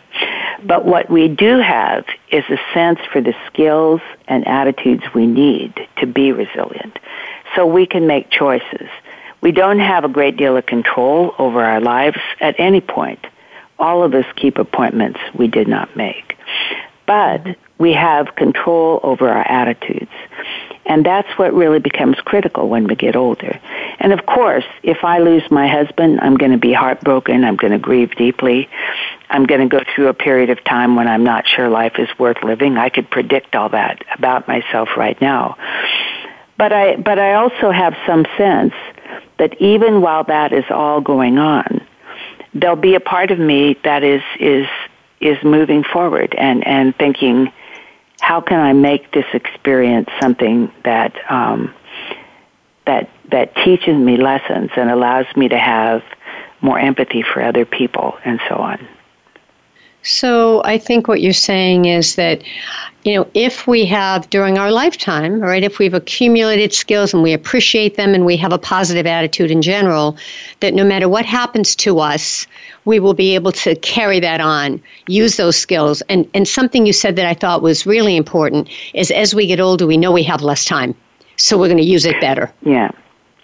But 0.66 0.86
what 0.86 1.10
we 1.10 1.28
do 1.28 1.60
have 1.60 2.06
is 2.32 2.44
a 2.50 2.58
sense 2.74 3.00
for 3.12 3.22
the 3.22 3.34
skills 3.48 4.02
and 4.28 4.48
attitudes 4.48 5.04
we 5.14 5.26
need 5.26 5.74
to 5.98 6.08
be 6.08 6.32
resilient. 6.32 7.00
So 7.56 7.66
we 7.66 7.86
can 7.86 8.08
make 8.08 8.30
choices. 8.30 8.90
We 9.42 9.52
don't 9.52 9.80
have 9.80 10.06
a 10.06 10.10
great 10.10 10.38
deal 10.38 10.56
of 10.56 10.66
control 10.66 11.36
over 11.38 11.64
our 11.64 11.82
lives 11.82 12.20
at 12.40 12.56
any 12.60 12.80
point. 12.80 13.26
All 13.78 14.04
of 14.04 14.14
us 14.14 14.26
keep 14.36 14.58
appointments 14.58 15.20
we 15.34 15.48
did 15.48 15.68
not 15.68 15.96
make. 15.98 16.38
But 17.06 17.58
we 17.78 17.94
have 17.94 18.36
control 18.36 19.00
over 19.04 19.28
our 19.30 19.48
attitudes. 19.48 20.12
And 20.86 21.06
that's 21.06 21.30
what 21.38 21.54
really 21.54 21.80
becomes 21.80 22.18
critical 22.18 22.68
when 22.68 22.88
we 22.88 22.96
get 22.96 23.16
older. 23.16 23.60
And 24.00 24.12
of 24.12 24.26
course, 24.26 24.66
if 24.84 25.04
I 25.04 25.20
lose 25.20 25.50
my 25.50 25.68
husband, 25.68 26.20
I'm 26.22 26.36
going 26.36 26.52
to 26.52 26.58
be 26.58 26.74
heartbroken. 26.74 27.44
I'm 27.44 27.56
going 27.56 27.72
to 27.72 27.80
grieve 27.80 28.16
deeply. 28.16 28.70
I'm 29.30 29.46
going 29.46 29.62
to 29.62 29.68
go 29.68 29.84
through 29.96 30.10
a 30.10 30.14
period 30.14 30.50
of 30.50 30.64
time 30.64 30.96
when 30.96 31.08
I'm 31.08 31.24
not 31.24 31.48
sure 31.48 31.70
life 31.70 31.98
is 31.98 32.10
worth 32.20 32.44
living. 32.44 32.78
I 32.78 32.90
could 32.90 33.10
predict 33.10 33.56
all 33.56 33.70
that 33.70 34.04
about 34.16 34.48
myself 34.48 34.90
right 34.98 35.20
now. 35.22 35.58
But 36.58 36.74
I, 36.74 36.98
but 36.98 37.18
I 37.18 37.36
also 37.36 37.72
have 37.72 37.96
some 38.06 38.26
sense 38.38 38.74
that 39.40 39.60
even 39.62 40.02
while 40.02 40.26
that 40.26 40.52
is 40.54 40.66
all 40.70 41.02
going 41.02 41.38
on, 41.38 41.82
there'll 42.54 42.76
be 42.76 42.96
a 42.96 43.00
part 43.00 43.32
of 43.32 43.40
me 43.40 43.78
that 43.84 44.04
is, 44.04 44.22
is, 44.40 44.68
is 45.20 45.38
moving 45.44 45.84
forward 45.84 46.36
and, 46.38 46.66
and 46.68 46.96
thinking, 46.96 47.52
how 48.24 48.40
can 48.40 48.58
I 48.58 48.72
make 48.72 49.12
this 49.12 49.26
experience 49.34 50.08
something 50.22 50.72
that 50.86 51.14
um, 51.30 51.74
that 52.86 53.10
that 53.30 53.54
teaches 53.66 53.98
me 53.98 54.16
lessons 54.16 54.72
and 54.78 54.90
allows 54.90 55.26
me 55.36 55.50
to 55.50 55.58
have 55.58 56.02
more 56.62 56.80
empathy 56.80 57.22
for 57.22 57.44
other 57.44 57.66
people 57.66 58.18
and 58.24 58.40
so 58.48 58.56
on. 58.56 58.88
So 60.04 60.62
I 60.66 60.78
think 60.78 61.08
what 61.08 61.22
you're 61.22 61.34
saying 61.34 61.86
is 61.86 62.16
that, 62.16 62.44
you 63.04 63.16
know, 63.16 63.28
if 63.34 63.68
we 63.68 63.86
have 63.86 64.30
during 64.30 64.58
our 64.58 64.72
lifetime, 64.72 65.40
right, 65.40 65.64
if 65.64 65.80
we've 65.80 65.94
accumulated 65.94 66.74
skills 66.74 67.14
and 67.14 67.24
we 67.24 67.34
appreciate 67.34 67.96
them 67.96 68.14
and 68.14 68.26
we 68.26 68.38
have 68.38 68.54
a 68.54 68.58
positive 68.58 69.06
attitude 69.06 69.50
in 69.50 69.62
general, 69.62 70.18
that 70.60 70.74
no 70.74 70.84
matter 70.84 71.08
what 71.08 71.26
happens 71.26 71.76
to 71.78 72.00
us, 72.00 72.46
we 72.86 73.00
will 73.00 73.14
be 73.14 73.34
able 73.36 73.52
to 73.54 73.76
carry 73.78 74.20
that 74.20 74.42
on, 74.42 74.82
use 75.08 75.38
those 75.38 75.56
skills. 75.58 76.02
And, 76.10 76.30
and 76.34 76.48
something 76.48 76.86
you 76.86 76.94
said 76.94 77.16
that 77.16 77.26
I 77.26 77.34
thought 77.34 77.62
was 77.62 77.86
really 77.86 78.18
important 78.18 78.70
is 78.94 79.10
as 79.12 79.34
we 79.34 79.48
get 79.48 79.60
older, 79.60 79.88
we 79.88 79.98
know 79.98 80.12
we 80.12 80.24
have 80.24 80.42
less 80.42 80.66
time. 80.66 80.96
So 81.38 81.58
we're 81.58 81.68
going 81.68 81.78
to 81.78 81.84
use 81.84 82.06
it 82.06 82.20
better. 82.22 82.52
Yeah. 82.62 82.92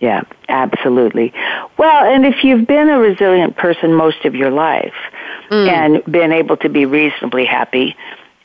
Yeah, 0.01 0.21
absolutely. 0.47 1.33
Well, 1.77 2.05
and 2.05 2.25
if 2.25 2.43
you've 2.43 2.65
been 2.65 2.89
a 2.89 2.99
resilient 2.99 3.57
person 3.57 3.93
most 3.93 4.23
of 4.23 4.33
your 4.33 4.49
life, 4.49 4.93
mm. 5.49 5.67
and 5.67 6.03
been 6.11 6.31
able 6.31 6.57
to 6.57 6.69
be 6.69 6.85
reasonably 6.85 7.45
happy, 7.45 7.95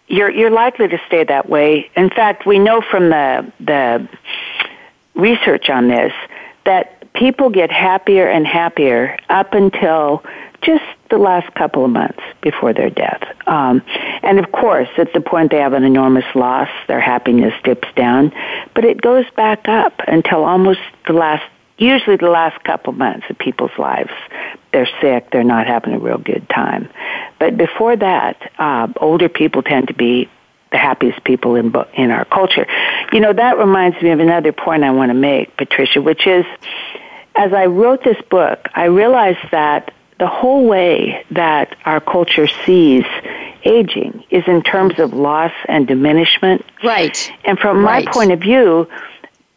you're 0.08 0.30
you're 0.30 0.50
likely 0.50 0.88
to 0.88 0.98
stay 1.06 1.24
that 1.24 1.48
way. 1.48 1.90
In 1.96 2.10
fact, 2.10 2.46
we 2.46 2.58
know 2.58 2.80
from 2.80 3.10
the 3.10 3.52
the 3.60 4.08
research 5.14 5.70
on 5.70 5.88
this 5.88 6.12
that 6.64 7.12
people 7.14 7.50
get 7.50 7.70
happier 7.70 8.28
and 8.28 8.46
happier 8.46 9.16
up 9.28 9.54
until 9.54 10.24
just 10.62 10.84
the 11.10 11.18
last 11.18 11.54
couple 11.54 11.84
of 11.84 11.90
months 11.90 12.22
before 12.40 12.72
their 12.72 12.90
death. 12.90 13.22
Um, 13.46 13.82
and 14.22 14.38
of 14.38 14.50
course, 14.50 14.88
at 14.96 15.12
the 15.12 15.20
point 15.20 15.50
they 15.50 15.58
have 15.58 15.74
an 15.74 15.84
enormous 15.84 16.24
loss, 16.34 16.68
their 16.88 17.00
happiness 17.00 17.52
dips 17.62 17.88
down, 17.94 18.32
but 18.74 18.84
it 18.84 19.00
goes 19.00 19.26
back 19.36 19.68
up 19.68 20.00
until 20.08 20.44
almost 20.44 20.80
the 21.06 21.12
last 21.12 21.44
usually 21.76 22.16
the 22.16 22.30
last 22.30 22.62
couple 22.64 22.92
months 22.92 23.26
of 23.28 23.38
people's 23.38 23.76
lives. 23.78 24.12
They're 24.74 24.88
sick, 25.00 25.30
they're 25.30 25.44
not 25.44 25.68
having 25.68 25.94
a 25.94 25.98
real 25.98 26.18
good 26.18 26.48
time. 26.50 26.90
But 27.38 27.56
before 27.56 27.94
that, 27.94 28.50
uh, 28.58 28.88
older 28.96 29.28
people 29.28 29.62
tend 29.62 29.88
to 29.88 29.94
be 29.94 30.28
the 30.72 30.78
happiest 30.78 31.22
people 31.22 31.54
in 31.54 31.72
in 31.94 32.10
our 32.10 32.24
culture. 32.24 32.66
You 33.12 33.20
know, 33.20 33.32
that 33.32 33.56
reminds 33.56 34.02
me 34.02 34.10
of 34.10 34.18
another 34.18 34.50
point 34.50 34.82
I 34.82 34.90
want 34.90 35.10
to 35.10 35.14
make, 35.14 35.56
Patricia, 35.56 36.02
which 36.02 36.26
is 36.26 36.44
as 37.36 37.52
I 37.52 37.66
wrote 37.66 38.02
this 38.02 38.20
book, 38.30 38.68
I 38.74 38.86
realized 38.86 39.50
that 39.52 39.92
the 40.18 40.26
whole 40.26 40.66
way 40.66 41.24
that 41.30 41.76
our 41.84 42.00
culture 42.00 42.48
sees 42.64 43.04
aging 43.64 44.24
is 44.30 44.44
in 44.46 44.62
terms 44.62 44.98
of 44.98 45.12
loss 45.12 45.52
and 45.68 45.86
diminishment. 45.86 46.64
Right. 46.82 47.32
And 47.44 47.58
from 47.58 47.84
right. 47.84 48.04
my 48.04 48.12
point 48.12 48.32
of 48.32 48.40
view, 48.40 48.88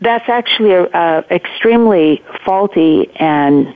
that's 0.01 0.29
actually 0.29 0.73
a, 0.73 0.85
a 0.85 1.25
extremely 1.31 2.23
faulty 2.45 3.11
and 3.15 3.75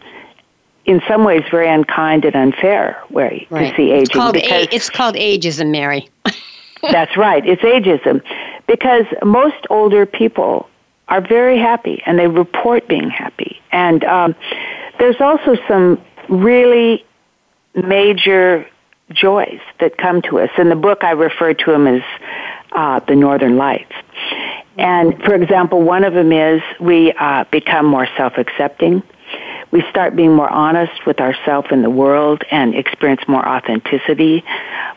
in 0.85 1.01
some 1.07 1.23
ways 1.23 1.43
very 1.51 1.69
unkind 1.69 2.25
and 2.25 2.35
unfair 2.35 3.01
way 3.09 3.47
right. 3.49 3.69
to 3.69 3.75
see 3.75 3.91
aging. 3.91 4.01
It's 4.01 4.09
called, 4.09 4.35
a- 4.37 4.75
it's 4.75 4.89
called 4.89 5.15
ageism, 5.15 5.71
Mary. 5.71 6.09
that's 6.81 7.15
right. 7.15 7.45
It's 7.45 7.61
ageism 7.61 8.21
because 8.67 9.05
most 9.23 9.67
older 9.69 10.05
people 10.05 10.69
are 11.07 11.21
very 11.21 11.57
happy 11.57 12.01
and 12.05 12.17
they 12.17 12.27
report 12.27 12.87
being 12.87 13.09
happy. 13.09 13.61
And 13.71 14.03
um, 14.05 14.35
there's 14.97 15.19
also 15.19 15.57
some 15.67 16.01
really 16.29 17.05
major 17.75 18.67
joys 19.09 19.59
that 19.79 19.97
come 19.97 20.21
to 20.23 20.39
us. 20.39 20.49
In 20.57 20.69
the 20.69 20.75
book, 20.75 21.03
I 21.03 21.11
refer 21.11 21.53
to 21.53 21.71
them 21.71 21.85
as 21.85 22.01
uh, 22.71 22.99
the 23.01 23.15
Northern 23.15 23.57
Lights. 23.57 23.91
And 24.77 25.21
for 25.23 25.35
example, 25.35 25.81
one 25.81 26.03
of 26.03 26.13
them 26.13 26.31
is 26.31 26.61
we 26.79 27.11
uh, 27.13 27.43
become 27.51 27.85
more 27.85 28.07
self-accepting. 28.15 29.03
We 29.71 29.83
start 29.89 30.15
being 30.15 30.33
more 30.33 30.49
honest 30.49 31.05
with 31.05 31.19
ourselves 31.19 31.67
and 31.71 31.83
the 31.83 31.89
world 31.89 32.43
and 32.51 32.75
experience 32.75 33.21
more 33.27 33.47
authenticity. 33.47 34.43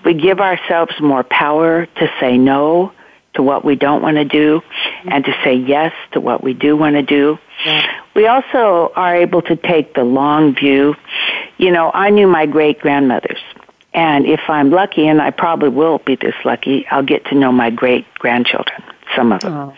We 0.04 0.14
give 0.14 0.40
ourselves 0.40 1.00
more 1.00 1.22
power 1.22 1.86
to 1.86 2.12
say 2.20 2.36
no 2.36 2.92
to 3.34 3.42
what 3.42 3.64
we 3.64 3.76
don't 3.76 4.02
want 4.02 4.16
to 4.16 4.24
do 4.24 4.62
and 5.04 5.24
to 5.24 5.32
say 5.44 5.54
yes 5.54 5.92
to 6.12 6.20
what 6.20 6.42
we 6.42 6.54
do 6.54 6.76
want 6.76 6.96
to 6.96 7.02
do. 7.02 7.38
Yeah. 7.64 8.00
We 8.14 8.26
also 8.26 8.92
are 8.94 9.14
able 9.14 9.42
to 9.42 9.56
take 9.56 9.94
the 9.94 10.04
long 10.04 10.54
view. 10.54 10.94
You 11.58 11.70
know, 11.70 11.90
I 11.92 12.10
knew 12.10 12.26
my 12.26 12.46
great 12.46 12.80
grandmothers. 12.80 13.40
And 13.92 14.26
if 14.26 14.40
I'm 14.48 14.70
lucky, 14.70 15.06
and 15.06 15.22
I 15.22 15.30
probably 15.30 15.68
will 15.68 15.98
be 15.98 16.16
this 16.16 16.34
lucky, 16.44 16.84
I'll 16.88 17.04
get 17.04 17.26
to 17.26 17.36
know 17.36 17.52
my 17.52 17.70
great 17.70 18.12
grandchildren 18.14 18.82
some 19.14 19.32
of 19.32 19.40
them. 19.40 19.52
Oh, 19.52 19.76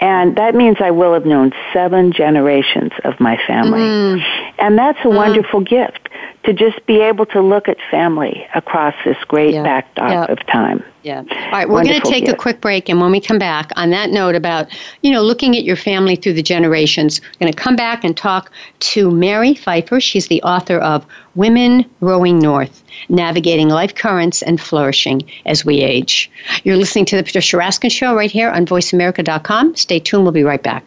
and 0.00 0.36
that 0.36 0.54
means 0.54 0.78
I 0.80 0.90
will 0.90 1.14
have 1.14 1.26
known 1.26 1.52
seven 1.72 2.12
generations 2.12 2.92
of 3.04 3.18
my 3.20 3.38
family. 3.46 3.80
Mm. 3.80 4.52
And 4.58 4.78
that's 4.78 4.98
a 5.00 5.08
mm. 5.08 5.16
wonderful 5.16 5.60
gift 5.60 6.01
to 6.44 6.52
just 6.52 6.84
be 6.86 7.00
able 7.00 7.24
to 7.26 7.40
look 7.40 7.68
at 7.68 7.76
family 7.90 8.46
across 8.54 8.94
this 9.04 9.16
great 9.28 9.54
yeah. 9.54 9.62
backdrop 9.62 10.10
yeah. 10.10 10.32
of 10.32 10.44
time. 10.46 10.84
Yeah. 11.02 11.18
All 11.18 11.50
right, 11.50 11.68
we're 11.68 11.84
going 11.84 12.00
to 12.00 12.08
take 12.08 12.26
gift. 12.26 12.34
a 12.34 12.36
quick 12.36 12.60
break, 12.60 12.88
and 12.88 13.00
when 13.00 13.10
we 13.10 13.20
come 13.20 13.38
back, 13.38 13.70
on 13.76 13.90
that 13.90 14.10
note 14.10 14.34
about 14.34 14.68
you 15.02 15.10
know 15.10 15.22
looking 15.22 15.56
at 15.56 15.64
your 15.64 15.76
family 15.76 16.16
through 16.16 16.34
the 16.34 16.42
generations, 16.42 17.20
we're 17.20 17.46
going 17.46 17.52
to 17.52 17.58
come 17.58 17.76
back 17.76 18.04
and 18.04 18.16
talk 18.16 18.50
to 18.80 19.10
Mary 19.10 19.54
Pipher. 19.54 20.00
She's 20.00 20.28
the 20.28 20.42
author 20.42 20.78
of 20.78 21.04
Women 21.34 21.84
Rowing 22.00 22.38
North: 22.38 22.82
Navigating 23.08 23.68
Life 23.68 23.94
Currents 23.94 24.42
and 24.42 24.60
Flourishing 24.60 25.22
as 25.46 25.64
We 25.64 25.80
Age. 25.80 26.30
You're 26.64 26.76
listening 26.76 27.04
to 27.06 27.16
the 27.16 27.22
Patricia 27.22 27.56
Raskin 27.56 27.90
Show 27.90 28.14
right 28.14 28.30
here 28.30 28.50
on 28.50 28.66
VoiceAmerica.com. 28.66 29.76
Stay 29.76 29.98
tuned. 29.98 30.22
We'll 30.22 30.32
be 30.32 30.44
right 30.44 30.62
back. 30.62 30.84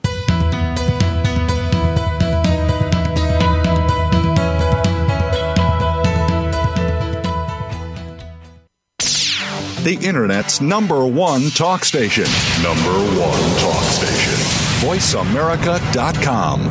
The 9.85 9.95
Internet's 10.03 10.59
number 10.61 11.05
one 11.05 11.51
talk 11.51 11.85
station. 11.85 12.25
Number 12.63 12.89
one 13.21 13.39
talk 13.59 13.83
station. 13.83 14.33
VoiceAmerica.com. 14.81 16.69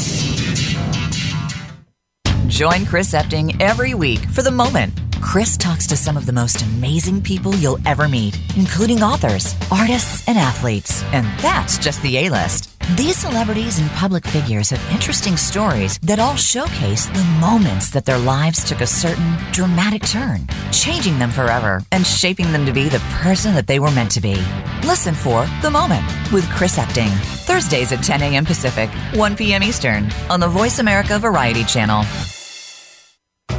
Join 2.48 2.84
Chris 2.84 3.12
Epting 3.12 3.62
every 3.62 3.94
week 3.94 4.18
for 4.18 4.42
The 4.42 4.50
Moment. 4.50 5.03
Chris 5.24 5.56
talks 5.56 5.86
to 5.86 5.96
some 5.96 6.16
of 6.18 6.26
the 6.26 6.32
most 6.32 6.62
amazing 6.62 7.20
people 7.20 7.52
you'll 7.56 7.80
ever 7.86 8.06
meet, 8.06 8.38
including 8.56 9.02
authors, 9.02 9.56
artists, 9.72 10.28
and 10.28 10.38
athletes. 10.38 11.02
And 11.12 11.26
that's 11.40 11.78
just 11.78 12.00
the 12.02 12.18
A 12.18 12.30
list. 12.30 12.70
These 12.96 13.16
celebrities 13.16 13.80
and 13.80 13.90
public 13.92 14.24
figures 14.26 14.70
have 14.70 14.92
interesting 14.92 15.36
stories 15.36 15.98
that 16.02 16.20
all 16.20 16.36
showcase 16.36 17.06
the 17.06 17.24
moments 17.40 17.90
that 17.90 18.04
their 18.04 18.18
lives 18.18 18.62
took 18.62 18.82
a 18.82 18.86
certain 18.86 19.36
dramatic 19.50 20.02
turn, 20.02 20.46
changing 20.70 21.18
them 21.18 21.30
forever 21.30 21.82
and 21.90 22.06
shaping 22.06 22.52
them 22.52 22.66
to 22.66 22.72
be 22.72 22.88
the 22.88 23.02
person 23.22 23.54
that 23.54 23.66
they 23.66 23.80
were 23.80 23.90
meant 23.90 24.10
to 24.12 24.20
be. 24.20 24.36
Listen 24.84 25.14
for 25.14 25.46
The 25.62 25.70
Moment 25.70 26.04
with 26.32 26.48
Chris 26.50 26.76
Epting. 26.76 27.10
Thursdays 27.46 27.90
at 27.92 28.04
10 28.04 28.22
a.m. 28.22 28.44
Pacific, 28.44 28.90
1 29.14 29.36
p.m. 29.36 29.64
Eastern 29.64 30.12
on 30.30 30.38
the 30.38 30.48
Voice 30.48 30.78
America 30.78 31.18
Variety 31.18 31.64
Channel. 31.64 32.04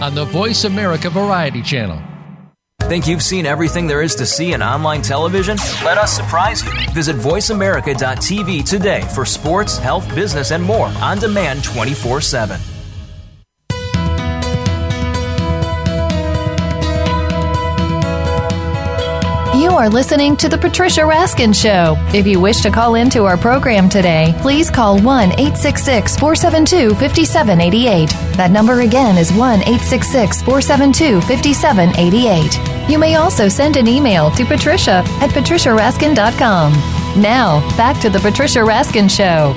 on 0.00 0.14
the 0.14 0.24
Voice 0.24 0.64
America 0.64 1.10
Variety 1.10 1.62
Channel. 1.62 2.00
Think 2.82 3.08
you've 3.08 3.22
seen 3.22 3.46
everything 3.46 3.86
there 3.88 4.02
is 4.02 4.14
to 4.16 4.26
see 4.26 4.52
in 4.52 4.62
online 4.62 5.02
television? 5.02 5.56
Let 5.84 5.98
us 5.98 6.12
surprise 6.12 6.64
you. 6.64 6.70
Visit 6.92 7.16
VoiceAmerica.tv 7.16 8.68
today 8.68 9.00
for 9.12 9.24
sports, 9.24 9.76
health, 9.76 10.08
business, 10.14 10.52
and 10.52 10.62
more 10.62 10.86
on 11.00 11.18
demand 11.18 11.64
24 11.64 12.20
7. 12.20 12.75
You 19.56 19.70
are 19.70 19.88
listening 19.88 20.36
to 20.36 20.50
The 20.50 20.58
Patricia 20.58 21.00
Raskin 21.00 21.54
Show. 21.54 21.96
If 22.14 22.26
you 22.26 22.38
wish 22.38 22.60
to 22.60 22.70
call 22.70 22.94
into 22.94 23.24
our 23.24 23.38
program 23.38 23.88
today, 23.88 24.34
please 24.42 24.68
call 24.68 25.00
1 25.00 25.32
866 25.32 26.14
472 26.18 26.90
5788. 26.96 28.10
That 28.36 28.50
number 28.50 28.80
again 28.80 29.16
is 29.16 29.32
1 29.32 29.60
866 29.60 30.42
472 30.42 31.22
5788. 31.22 32.90
You 32.90 32.98
may 32.98 33.14
also 33.14 33.48
send 33.48 33.78
an 33.78 33.88
email 33.88 34.30
to 34.32 34.44
patricia 34.44 35.02
at 35.22 35.30
patriciaraskin.com. 35.30 36.72
Now, 37.22 37.60
back 37.78 37.98
to 38.02 38.10
The 38.10 38.18
Patricia 38.18 38.58
Raskin 38.58 39.10
Show. 39.10 39.54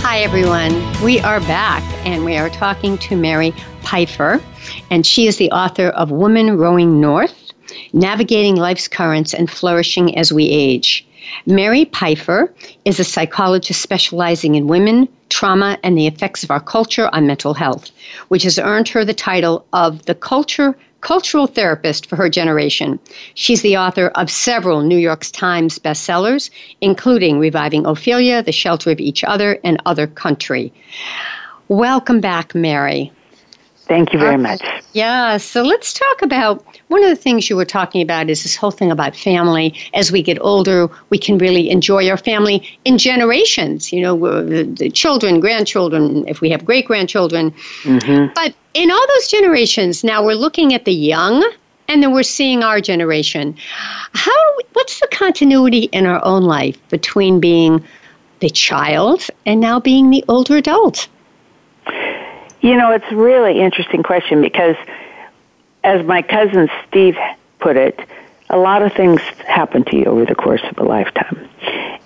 Hi, 0.00 0.20
everyone. 0.20 0.72
We 1.02 1.20
are 1.20 1.40
back 1.40 1.82
and 2.06 2.24
we 2.24 2.38
are 2.38 2.48
talking 2.48 2.96
to 2.98 3.14
Mary 3.14 3.52
Pipher, 3.82 4.40
and 4.90 5.06
she 5.06 5.26
is 5.26 5.36
the 5.36 5.50
author 5.50 5.88
of 5.88 6.10
Women 6.10 6.56
Rowing 6.56 7.00
North 7.00 7.52
Navigating 7.92 8.56
Life's 8.56 8.88
Currents 8.88 9.34
and 9.34 9.50
Flourishing 9.50 10.16
as 10.16 10.32
We 10.32 10.48
Age. 10.48 11.06
Mary 11.46 11.84
Pipher 11.84 12.54
is 12.84 13.00
a 13.00 13.04
psychologist 13.04 13.82
specializing 13.82 14.54
in 14.54 14.68
women, 14.68 15.08
trauma, 15.28 15.78
and 15.82 15.98
the 15.98 16.06
effects 16.06 16.44
of 16.44 16.50
our 16.50 16.60
culture 16.60 17.10
on 17.12 17.26
mental 17.26 17.54
health, 17.54 17.90
which 18.28 18.44
has 18.44 18.58
earned 18.58 18.88
her 18.88 19.04
the 19.04 19.14
title 19.14 19.66
of 19.72 20.04
the 20.06 20.14
culture 20.14 20.76
cultural 21.00 21.46
therapist 21.46 22.06
for 22.06 22.16
her 22.16 22.28
generation. 22.28 22.98
She's 23.34 23.62
the 23.62 23.76
author 23.76 24.08
of 24.16 24.28
several 24.28 24.82
New 24.82 24.98
York 24.98 25.24
Times 25.26 25.78
bestsellers, 25.78 26.50
including 26.80 27.38
Reviving 27.38 27.86
Ophelia, 27.86 28.42
The 28.42 28.50
Shelter 28.50 28.90
of 28.90 28.98
Each 28.98 29.22
Other, 29.22 29.60
and 29.62 29.80
Other 29.86 30.08
Country. 30.08 30.72
Welcome 31.68 32.20
back, 32.20 32.56
Mary. 32.56 33.12
Thank 33.86 34.12
you 34.12 34.18
very 34.18 34.36
much. 34.36 34.60
Yeah, 34.94 35.36
so 35.36 35.62
let's 35.62 35.92
talk 35.92 36.22
about 36.22 36.64
one 36.88 37.04
of 37.04 37.08
the 37.08 37.16
things 37.16 37.48
you 37.48 37.54
were 37.54 37.64
talking 37.64 38.02
about 38.02 38.28
is 38.28 38.42
this 38.42 38.56
whole 38.56 38.72
thing 38.72 38.90
about 38.90 39.14
family. 39.14 39.78
As 39.94 40.10
we 40.10 40.22
get 40.22 40.38
older, 40.40 40.88
we 41.10 41.18
can 41.18 41.38
really 41.38 41.70
enjoy 41.70 42.08
our 42.10 42.16
family 42.16 42.66
in 42.84 42.98
generations, 42.98 43.92
you 43.92 44.00
know, 44.00 44.42
the, 44.42 44.64
the 44.64 44.90
children, 44.90 45.38
grandchildren, 45.38 46.26
if 46.26 46.40
we 46.40 46.50
have 46.50 46.64
great 46.64 46.86
grandchildren. 46.86 47.52
Mm-hmm. 47.84 48.32
But 48.34 48.54
in 48.74 48.90
all 48.90 49.06
those 49.14 49.28
generations, 49.28 50.02
now 50.02 50.24
we're 50.24 50.34
looking 50.34 50.74
at 50.74 50.84
the 50.84 50.92
young 50.92 51.48
and 51.86 52.02
then 52.02 52.12
we're 52.12 52.24
seeing 52.24 52.64
our 52.64 52.80
generation. 52.80 53.56
How 54.14 54.56
what's 54.72 54.98
the 54.98 55.08
continuity 55.12 55.84
in 55.92 56.06
our 56.06 56.24
own 56.24 56.42
life 56.42 56.76
between 56.88 57.38
being 57.38 57.84
the 58.40 58.50
child 58.50 59.28
and 59.46 59.60
now 59.60 59.78
being 59.78 60.10
the 60.10 60.24
older 60.28 60.56
adult? 60.56 61.08
You 62.66 62.76
know, 62.76 62.90
it's 62.90 63.04
a 63.12 63.14
really 63.14 63.60
interesting 63.60 64.02
question 64.02 64.40
because, 64.40 64.74
as 65.84 66.04
my 66.04 66.22
cousin 66.22 66.68
Steve 66.88 67.14
put 67.60 67.76
it, 67.76 67.96
a 68.50 68.56
lot 68.56 68.82
of 68.82 68.92
things 68.92 69.20
happen 69.46 69.84
to 69.84 69.96
you 69.96 70.06
over 70.06 70.24
the 70.24 70.34
course 70.34 70.62
of 70.68 70.76
a 70.78 70.82
lifetime. 70.82 71.48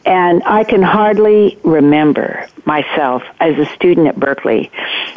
And 0.04 0.42
I 0.44 0.64
can 0.64 0.82
hardly 0.82 1.58
remember 1.64 2.46
myself 2.66 3.22
as 3.40 3.56
a 3.56 3.64
student 3.74 4.08
at 4.08 4.20
Berkeley. 4.20 4.70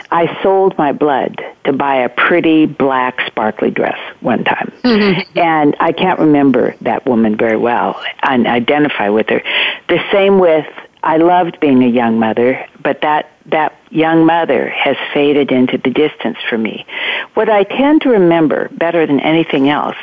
I 0.10 0.42
sold 0.42 0.78
my 0.78 0.94
blood 0.94 1.42
to 1.66 1.74
buy 1.74 2.04
a 2.04 2.10
pretty 2.10 2.66
black 2.66 3.20
sparkly 3.28 3.70
dress 3.70 4.00
one 4.22 4.46
time. 4.46 4.72
Mm-hmm. 4.82 5.38
And 5.38 5.76
I 5.82 5.92
can't 5.92 6.20
remember 6.20 6.76
that 6.80 7.06
woman 7.06 7.36
very 7.36 7.58
well 7.58 8.02
and 8.22 8.48
identify 8.48 9.10
with 9.10 9.28
her. 9.28 9.42
The 9.90 10.00
same 10.10 10.40
with 10.40 10.68
I 11.04 11.18
loved 11.18 11.60
being 11.60 11.84
a 11.84 11.88
young 11.88 12.18
mother, 12.18 12.66
but 12.82 13.02
that 13.02 13.30
that 13.48 13.78
young 13.92 14.26
mother 14.26 14.70
has 14.70 14.96
faded 15.14 15.52
into 15.52 15.78
the 15.78 15.90
distance 15.90 16.38
for 16.50 16.58
me. 16.58 16.86
What 17.34 17.50
I 17.50 17.64
tend 17.64 18.04
to 18.04 18.10
remember 18.10 18.70
better 18.70 19.06
than 19.06 19.20
anything 19.20 19.68
else 19.68 19.98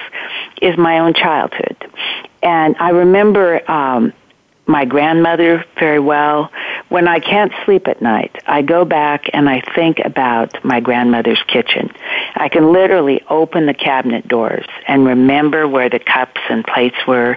is 0.61 0.77
my 0.77 0.99
own 0.99 1.15
childhood, 1.15 1.77
and 2.43 2.77
I 2.79 2.91
remember 2.91 3.69
um, 3.71 4.13
my 4.71 4.85
grandmother 4.85 5.65
very 5.79 5.99
well. 5.99 6.51
When 6.89 7.09
I 7.09 7.21
can't 7.21 7.53
sleep 7.65 7.89
at 7.89 8.01
night, 8.01 8.35
I 8.47 8.63
go 8.63 8.85
back 8.85 9.25
and 9.33 9.49
I 9.49 9.61
think 9.75 9.99
about 10.05 10.65
my 10.65 10.81
grandmother's 10.81 11.43
kitchen. 11.47 11.93
I 12.35 12.49
can 12.49 12.73
literally 12.73 13.23
open 13.29 13.67
the 13.67 13.75
cabinet 13.75 14.27
doors 14.29 14.67
and 14.87 15.05
remember 15.05 15.69
where 15.69 15.89
the 15.89 15.99
cups 15.99 16.41
and 16.49 16.65
plates 16.65 16.97
were 17.07 17.37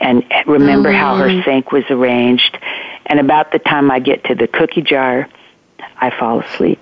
and 0.00 0.24
remember 0.46 0.90
mm-hmm. 0.90 0.98
how 0.98 1.16
her 1.16 1.28
mm-hmm. 1.28 1.44
sink 1.44 1.72
was 1.72 1.84
arranged. 1.90 2.58
And 3.06 3.20
about 3.20 3.52
the 3.52 3.58
time 3.58 3.90
I 3.90 4.00
get 4.00 4.24
to 4.24 4.34
the 4.34 4.48
cookie 4.48 4.82
jar, 4.82 5.28
I 5.96 6.10
fall 6.10 6.40
asleep. 6.40 6.80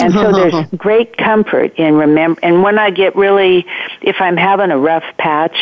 And 0.00 0.12
so 0.12 0.32
there's 0.32 0.66
great 0.76 1.16
comfort 1.16 1.74
in 1.76 1.94
remember. 1.94 2.40
And 2.42 2.62
when 2.62 2.78
I 2.78 2.90
get 2.90 3.14
really, 3.14 3.66
if 4.00 4.16
I'm 4.20 4.36
having 4.36 4.70
a 4.70 4.78
rough 4.78 5.04
patch, 5.18 5.56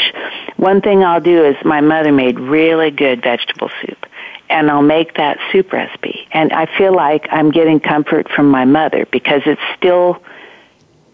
one 0.61 0.83
thing 0.83 1.03
I'll 1.03 1.23
do 1.23 1.47
is 1.47 1.57
my 1.65 1.81
mother 1.81 2.13
made 2.13 2.39
really 2.39 2.91
good 2.91 3.23
vegetable 3.23 3.71
soup, 3.81 4.05
and 4.51 4.71
I'll 4.71 4.83
make 4.83 5.15
that 5.15 5.39
soup 5.51 5.73
recipe. 5.73 6.29
And 6.33 6.53
I 6.53 6.67
feel 6.77 6.95
like 6.95 7.27
I'm 7.31 7.51
getting 7.51 7.81
comfort 7.81 8.29
from 8.29 8.51
my 8.51 8.67
mother 8.67 9.07
because 9.11 9.41
it's 9.47 9.63
still, 9.79 10.23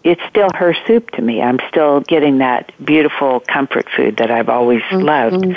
it's 0.03 0.21
still 0.29 0.49
her 0.53 0.75
soup 0.89 1.11
to 1.13 1.23
me. 1.23 1.41
I'm 1.41 1.61
still 1.69 2.01
getting 2.01 2.39
that 2.39 2.73
beautiful 2.85 3.39
comfort 3.39 3.87
food 3.97 4.17
that 4.17 4.33
I've 4.33 4.49
always 4.49 4.83
mm-hmm. 4.83 5.03
loved. 5.03 5.57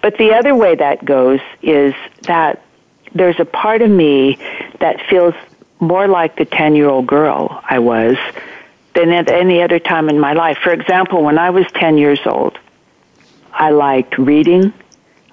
But 0.00 0.16
the 0.16 0.34
other 0.34 0.54
way 0.54 0.76
that 0.76 1.04
goes 1.04 1.40
is 1.60 1.94
that 2.22 2.62
there's 3.14 3.40
a 3.40 3.44
part 3.44 3.82
of 3.82 3.90
me 3.90 4.38
that 4.78 5.00
feels 5.10 5.34
more 5.80 6.06
like 6.06 6.36
the 6.36 6.44
10 6.44 6.76
year 6.76 6.88
old 6.88 7.08
girl 7.08 7.60
I 7.68 7.80
was 7.80 8.16
than 8.94 9.10
at 9.10 9.28
any 9.28 9.60
other 9.60 9.80
time 9.80 10.08
in 10.08 10.20
my 10.20 10.34
life. 10.34 10.58
For 10.62 10.72
example, 10.72 11.24
when 11.24 11.36
I 11.36 11.50
was 11.50 11.66
10 11.74 11.98
years 11.98 12.20
old, 12.24 12.56
I 13.58 13.70
liked 13.70 14.16
reading, 14.18 14.72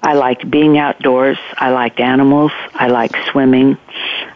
I 0.01 0.13
liked 0.13 0.49
being 0.49 0.79
outdoors, 0.79 1.37
I 1.57 1.69
liked 1.69 1.99
animals, 1.99 2.51
I 2.73 2.87
liked 2.87 3.15
swimming, 3.31 3.77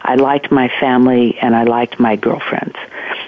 I 0.02 0.16
liked 0.16 0.52
my 0.52 0.70
family, 0.80 1.38
and 1.40 1.56
I 1.56 1.64
liked 1.64 2.00
my 2.00 2.16
girlfriends. 2.16 2.76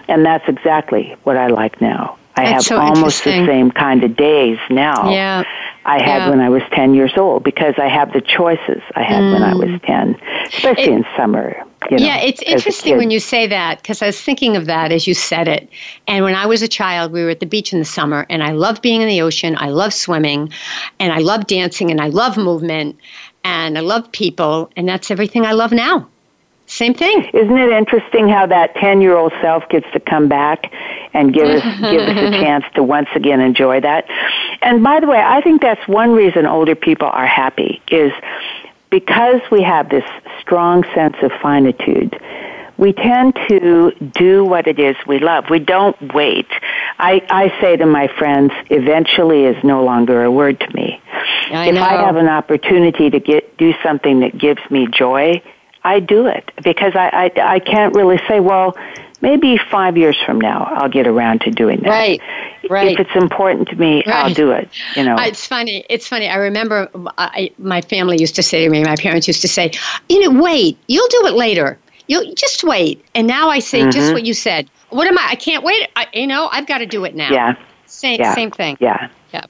And 0.08 0.24
that's 0.24 0.47
exactly 0.47 1.15
what 1.24 1.36
I 1.36 1.47
like 1.47 1.82
now. 1.82 2.17
I 2.36 2.45
that's 2.45 2.54
have 2.54 2.63
so 2.63 2.80
almost 2.80 3.24
the 3.24 3.45
same 3.45 3.71
kind 3.71 4.04
of 4.04 4.15
days 4.15 4.60
now. 4.69 5.12
Yeah. 5.12 5.43
I 5.84 6.00
had 6.00 6.17
yeah. 6.19 6.30
when 6.30 6.39
I 6.39 6.50
was 6.50 6.62
10 6.71 6.93
years 6.93 7.13
old 7.17 7.43
because 7.43 7.74
I 7.80 7.88
have 7.88 8.13
the 8.13 8.21
choices 8.21 8.84
I 8.95 9.02
had 9.02 9.21
mm. 9.21 9.34
when 9.34 9.43
I 9.43 9.56
was 9.56 9.69
mm. 9.69 9.84
10, 9.84 10.21
especially 10.45 10.84
it, 10.84 10.89
in 10.89 11.06
summer. 11.17 11.65
You 11.92 11.98
know, 11.98 12.06
yeah, 12.06 12.20
it's 12.22 12.42
interesting 12.44 12.96
when 12.96 13.12
you 13.12 13.20
say 13.20 13.48
that 13.48 13.82
because 13.82 14.02
I 14.02 14.06
was 14.06 14.22
thinking 14.22 14.56
of 14.56 14.66
that 14.66 14.94
as 14.94 15.08
you 15.08 15.14
said 15.14 15.50
it. 15.50 15.70
And 16.08 16.24
when 16.24 16.36
I 16.36 16.46
was 16.46 16.62
a 16.62 16.68
child, 16.70 17.12
we 17.12 17.22
were 17.22 17.32
at 17.32 17.42
the 17.42 17.46
beach 17.46 17.74
in 17.74 17.80
the 17.80 17.86
summer, 17.86 18.26
and 18.30 18.42
I 18.42 18.52
loved 18.52 18.82
being 18.82 19.02
in 19.02 19.10
the 19.10 19.22
ocean. 19.22 19.58
I 19.60 19.68
love 19.68 19.94
swimming, 19.94 20.54
and 21.00 21.12
I 21.12 21.18
love 21.18 21.48
dancing, 21.48 21.92
and 21.92 22.00
I 22.00 22.08
love 22.08 22.38
movement, 22.38 22.98
and 23.44 23.78
I 23.78 23.82
love 23.82 24.10
people, 24.14 24.72
and 24.78 24.88
that's 24.88 25.12
everything 25.12 25.46
I 25.46 25.52
love 25.52 25.74
now. 25.74 26.08
Same 26.72 26.94
thing. 26.94 27.30
Isn't 27.34 27.58
it 27.58 27.70
interesting 27.74 28.30
how 28.30 28.46
that 28.46 28.74
10 28.76 29.02
year 29.02 29.18
old 29.18 29.34
self 29.42 29.68
gets 29.68 29.86
to 29.92 30.00
come 30.00 30.30
back 30.30 30.72
and 31.14 31.34
give 31.34 31.46
us, 31.46 31.62
give 31.92 32.02
us 32.04 32.18
a 32.18 32.32
chance 32.42 32.64
to 32.76 32.84
once 32.84 33.10
again 33.14 33.42
enjoy 33.42 33.82
that? 33.82 34.06
And 34.62 34.82
by 34.82 35.02
the 35.02 35.08
way, 35.08 35.20
I 35.20 35.42
think 35.42 35.62
that's 35.62 35.86
one 35.90 36.14
reason 36.14 36.46
older 36.46 36.74
people 36.74 37.10
are 37.10 37.28
happy 37.28 37.82
is 37.92 38.14
because 38.92 39.42
we 39.50 39.64
have 39.64 39.90
this 39.90 40.04
strong 40.42 40.84
sense 40.94 41.16
of 41.24 41.32
finitude. 41.42 42.22
We 42.78 42.94
tend 42.94 43.36
to 43.48 43.92
do 44.14 44.44
what 44.44 44.68
it 44.68 44.80
is 44.80 44.96
we 45.08 45.20
love. 45.20 45.46
We 45.50 45.60
don't 45.60 46.14
wait. 46.14 46.48
I, 47.00 47.26
I 47.30 47.62
say 47.62 47.78
to 47.78 47.86
my 47.86 48.08
friends, 48.08 48.52
eventually 48.70 49.46
is 49.46 49.64
no 49.64 49.84
longer 49.84 50.24
a 50.24 50.32
word 50.32 50.60
to 50.60 50.70
me. 50.74 51.02
I 51.52 51.70
if. 51.70 51.78
I 51.78 52.06
have 52.06 52.16
an 52.16 52.28
opportunity 52.28 53.10
to 53.10 53.20
get 53.20 53.58
do 53.58 53.74
something 53.84 54.22
that 54.22 54.38
gives 54.38 54.62
me 54.70 54.88
joy, 54.88 55.42
I 55.84 56.00
do 56.00 56.28
it 56.28 56.52
because 56.64 56.94
I, 56.96 57.32
I 57.38 57.56
I 57.56 57.60
can't 57.60 57.96
really 57.96 58.20
say, 58.28 58.40
well, 58.40 58.76
maybe 59.22 59.58
five 59.70 59.98
years 59.98 60.18
from 60.26 60.40
now 60.40 60.64
I'll 60.64 60.90
get 60.90 61.08
around 61.08 61.42
to 61.42 61.52
doing 61.52 61.82
that. 61.82 61.90
Right, 61.90 62.22
right. 62.70 62.92
If 62.92 63.08
it's 63.08 63.16
important 63.16 63.70
to 63.70 63.76
me, 63.76 64.04
right. 64.06 64.16
I'll 64.16 64.34
do 64.34 64.52
it. 64.52 64.70
You 64.96 65.04
know, 65.04 65.16
it's 65.20 65.46
funny. 65.46 65.86
It's 65.90 66.08
funny. 66.08 66.28
I 66.28 66.36
remember 66.36 66.90
I, 67.18 67.52
my 67.58 67.82
family 67.82 68.18
used 68.20 68.36
to 68.36 68.44
say 68.44 68.64
to 68.64 68.70
me, 68.70 68.84
my 68.84 68.96
parents 68.96 69.28
used 69.28 69.42
to 69.42 69.48
say, 69.48 69.72
you 70.10 70.20
know, 70.22 70.42
wait, 70.42 70.78
you'll 70.88 71.08
do 71.10 71.28
it 71.28 71.34
later 71.34 71.78
You 72.08 72.34
just 72.36 72.64
wait. 72.64 73.04
And 73.16 73.28
now 73.28 73.50
I 73.50 73.60
say 73.60 73.82
mm-hmm. 73.82 73.92
just 73.92 74.14
what 74.14 74.26
you 74.26 74.34
said. 74.34 74.70
What 74.90 75.08
am 75.08 75.18
I? 75.18 75.28
I 75.30 75.36
can't 75.36 75.64
wait. 75.64 75.88
I, 75.96 76.08
you 76.14 76.28
know, 76.28 76.50
I've 76.52 76.68
got 76.68 76.80
to 76.80 76.86
do 76.86 77.06
it 77.06 77.16
now. 77.16 77.32
Yeah. 77.32 77.56
Same, 77.86 78.20
yeah. 78.20 78.36
same 78.36 78.52
thing. 78.52 78.78
Yeah. 78.82 79.10
Yeah. 79.34 79.46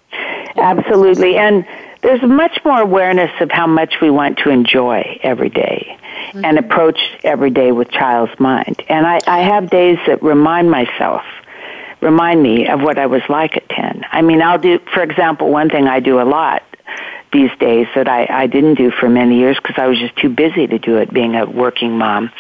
Absolutely. 0.58 1.38
And 1.38 1.66
there's 2.02 2.22
much 2.22 2.60
more 2.64 2.82
awareness 2.82 3.32
of 3.42 3.50
how 3.52 3.68
much 3.68 3.96
we 4.02 4.10
want 4.10 4.38
to 4.40 4.50
enjoy 4.50 5.20
every 5.24 5.50
day 5.50 5.98
mm-hmm. 6.32 6.46
and 6.46 6.58
approach 6.58 7.00
every 7.24 7.50
day 7.52 7.72
with 7.72 7.90
child's 7.90 8.38
mind. 8.40 8.84
And 8.88 9.06
I, 9.06 9.20
I 9.28 9.40
have 9.40 9.70
days 9.70 9.98
that 10.08 10.22
remind 10.24 10.72
myself, 10.72 11.24
remind 12.02 12.42
me 12.42 12.68
of 12.68 12.82
what 12.82 12.98
I 12.98 13.06
was 13.06 13.22
like 13.30 13.58
at 13.58 13.70
10. 13.70 14.06
I 14.12 14.22
mean, 14.22 14.42
I'll 14.42 14.60
do, 14.60 14.80
for 14.94 15.04
example, 15.04 15.50
one 15.50 15.70
thing 15.70 15.88
I 15.88 16.00
do 16.00 16.22
a 16.22 16.24
lot 16.24 16.64
these 17.32 17.52
days 17.60 17.88
that 17.96 18.08
I, 18.08 18.28
I 18.30 18.48
didn't 18.48 18.76
do 18.76 18.92
for 18.92 19.10
many 19.10 19.38
years 19.38 19.58
because 19.58 19.78
I 19.78 19.88
was 19.88 19.98
just 19.98 20.16
too 20.18 20.30
busy 20.30 20.68
to 20.68 20.80
do 20.80 20.98
it 20.98 21.14
being 21.14 21.36
a 21.36 21.46
working 21.46 21.98
mom 21.98 22.32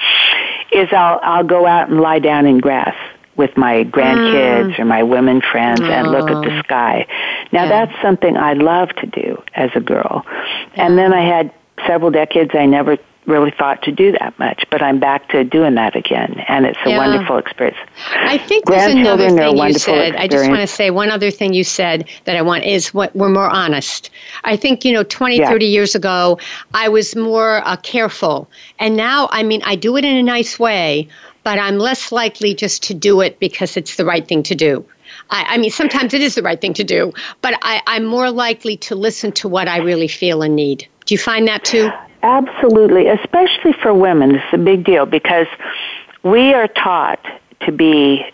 is 0.71 0.89
I'll, 0.91 1.19
I'll 1.21 1.43
go 1.43 1.65
out 1.65 1.89
and 1.89 2.01
lie 2.01 2.19
down 2.19 2.45
in 2.45 2.59
grass 2.59 2.95
with 3.35 3.55
my 3.57 3.83
grandkids 3.85 4.75
mm. 4.75 4.79
or 4.79 4.85
my 4.85 5.03
women 5.03 5.41
friends 5.41 5.81
oh. 5.81 5.89
and 5.89 6.11
look 6.11 6.29
at 6.29 6.43
the 6.43 6.57
oh. 6.57 6.61
sky. 6.63 7.07
Now 7.51 7.63
yeah. 7.63 7.69
that's 7.69 8.01
something 8.01 8.35
I 8.37 8.53
love 8.53 8.89
to 8.97 9.07
do 9.07 9.41
as 9.53 9.69
a 9.75 9.79
girl. 9.79 10.25
Yeah. 10.25 10.87
And 10.87 10.97
then 10.97 11.13
I 11.13 11.21
had 11.21 11.53
several 11.87 12.11
decades 12.11 12.51
I 12.53 12.65
never 12.65 12.97
really 13.25 13.51
thought 13.51 13.81
to 13.83 13.91
do 13.91 14.11
that 14.13 14.37
much, 14.39 14.65
but 14.69 14.81
I'm 14.81 14.99
back 14.99 15.29
to 15.29 15.43
doing 15.43 15.75
that 15.75 15.95
again, 15.95 16.43
and 16.47 16.65
it's 16.65 16.79
a 16.85 16.89
yeah. 16.89 16.97
wonderful 16.97 17.37
experience. 17.37 17.77
I 18.13 18.37
think 18.37 18.65
there's 18.65 18.93
another 18.93 19.29
thing 19.29 19.57
you 19.57 19.73
said. 19.73 20.13
Experience. 20.13 20.15
I 20.17 20.27
just 20.27 20.49
want 20.49 20.61
to 20.61 20.67
say 20.67 20.89
one 20.89 21.09
other 21.09 21.31
thing 21.31 21.53
you 21.53 21.63
said 21.63 22.07
that 22.25 22.35
I 22.35 22.41
want 22.41 22.63
is 22.63 22.93
what 22.93 23.15
we're 23.15 23.29
more 23.29 23.49
honest. 23.49 24.09
I 24.43 24.55
think 24.55 24.83
you 24.83 24.93
know, 24.93 25.03
20, 25.03 25.37
yeah. 25.37 25.49
30 25.49 25.65
years 25.65 25.95
ago, 25.95 26.39
I 26.73 26.89
was 26.89 27.15
more 27.15 27.61
uh, 27.67 27.75
careful, 27.77 28.49
and 28.79 28.95
now, 28.95 29.29
I 29.31 29.43
mean, 29.43 29.61
I 29.63 29.75
do 29.75 29.97
it 29.97 30.05
in 30.05 30.15
a 30.15 30.23
nice 30.23 30.57
way, 30.57 31.07
but 31.43 31.59
I'm 31.59 31.77
less 31.77 32.11
likely 32.11 32.53
just 32.53 32.83
to 32.83 32.93
do 32.93 33.21
it 33.21 33.39
because 33.39 33.77
it's 33.77 33.95
the 33.95 34.05
right 34.05 34.27
thing 34.27 34.43
to 34.43 34.55
do. 34.55 34.85
I, 35.29 35.45
I, 35.49 35.57
mean, 35.57 35.71
sometimes 35.71 36.13
it 36.13 36.21
is 36.21 36.35
the 36.35 36.41
right 36.41 36.59
thing 36.59 36.73
to 36.75 36.83
do, 36.83 37.13
but 37.41 37.55
I, 37.61 37.81
I'm 37.87 38.05
more 38.05 38.31
likely 38.31 38.77
to 38.77 38.95
listen 38.95 39.31
to 39.33 39.47
what 39.47 39.67
I 39.67 39.77
really 39.77 40.07
feel 40.07 40.41
and 40.41 40.55
need. 40.55 40.87
Do 41.05 41.13
you 41.13 41.19
find 41.19 41.47
that 41.47 41.63
too? 41.63 41.89
Absolutely, 42.23 43.07
especially 43.07 43.73
for 43.73 43.93
women. 43.93 44.35
It's 44.35 44.53
a 44.53 44.57
big 44.57 44.83
deal 44.83 45.05
because 45.05 45.47
we 46.23 46.53
are 46.53 46.67
taught 46.67 47.23
to 47.61 47.71
be. 47.71 48.25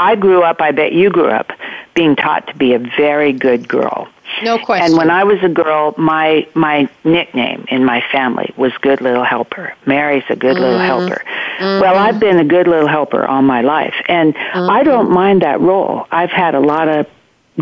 I 0.00 0.14
grew 0.14 0.44
up, 0.44 0.60
I 0.60 0.70
bet 0.70 0.92
you 0.92 1.10
grew 1.10 1.28
up, 1.28 1.50
being 1.94 2.14
taught 2.14 2.46
to 2.46 2.56
be 2.56 2.74
a 2.74 2.78
very 2.78 3.32
good 3.32 3.66
girl. 3.66 4.08
No 4.42 4.58
question. 4.58 4.86
And 4.86 4.96
when 4.96 5.10
I 5.10 5.24
was 5.24 5.42
a 5.42 5.48
girl, 5.48 5.94
my 5.96 6.46
my 6.54 6.88
nickname 7.02 7.66
in 7.68 7.84
my 7.84 8.00
family 8.12 8.54
was 8.56 8.72
Good 8.80 9.00
Little 9.00 9.24
Helper. 9.24 9.74
Mary's 9.86 10.22
a 10.28 10.36
good 10.36 10.54
mm-hmm. 10.54 10.62
little 10.62 10.78
helper. 10.78 11.24
Mm-hmm. 11.58 11.80
Well, 11.80 11.96
I've 11.96 12.20
been 12.20 12.38
a 12.38 12.44
good 12.44 12.68
little 12.68 12.88
helper 12.88 13.26
all 13.26 13.42
my 13.42 13.62
life, 13.62 13.94
and 14.06 14.34
mm-hmm. 14.34 14.70
I 14.70 14.82
don't 14.84 15.10
mind 15.10 15.42
that 15.42 15.60
role. 15.60 16.06
I've 16.12 16.30
had 16.30 16.54
a 16.54 16.60
lot 16.60 16.88
of 16.88 17.06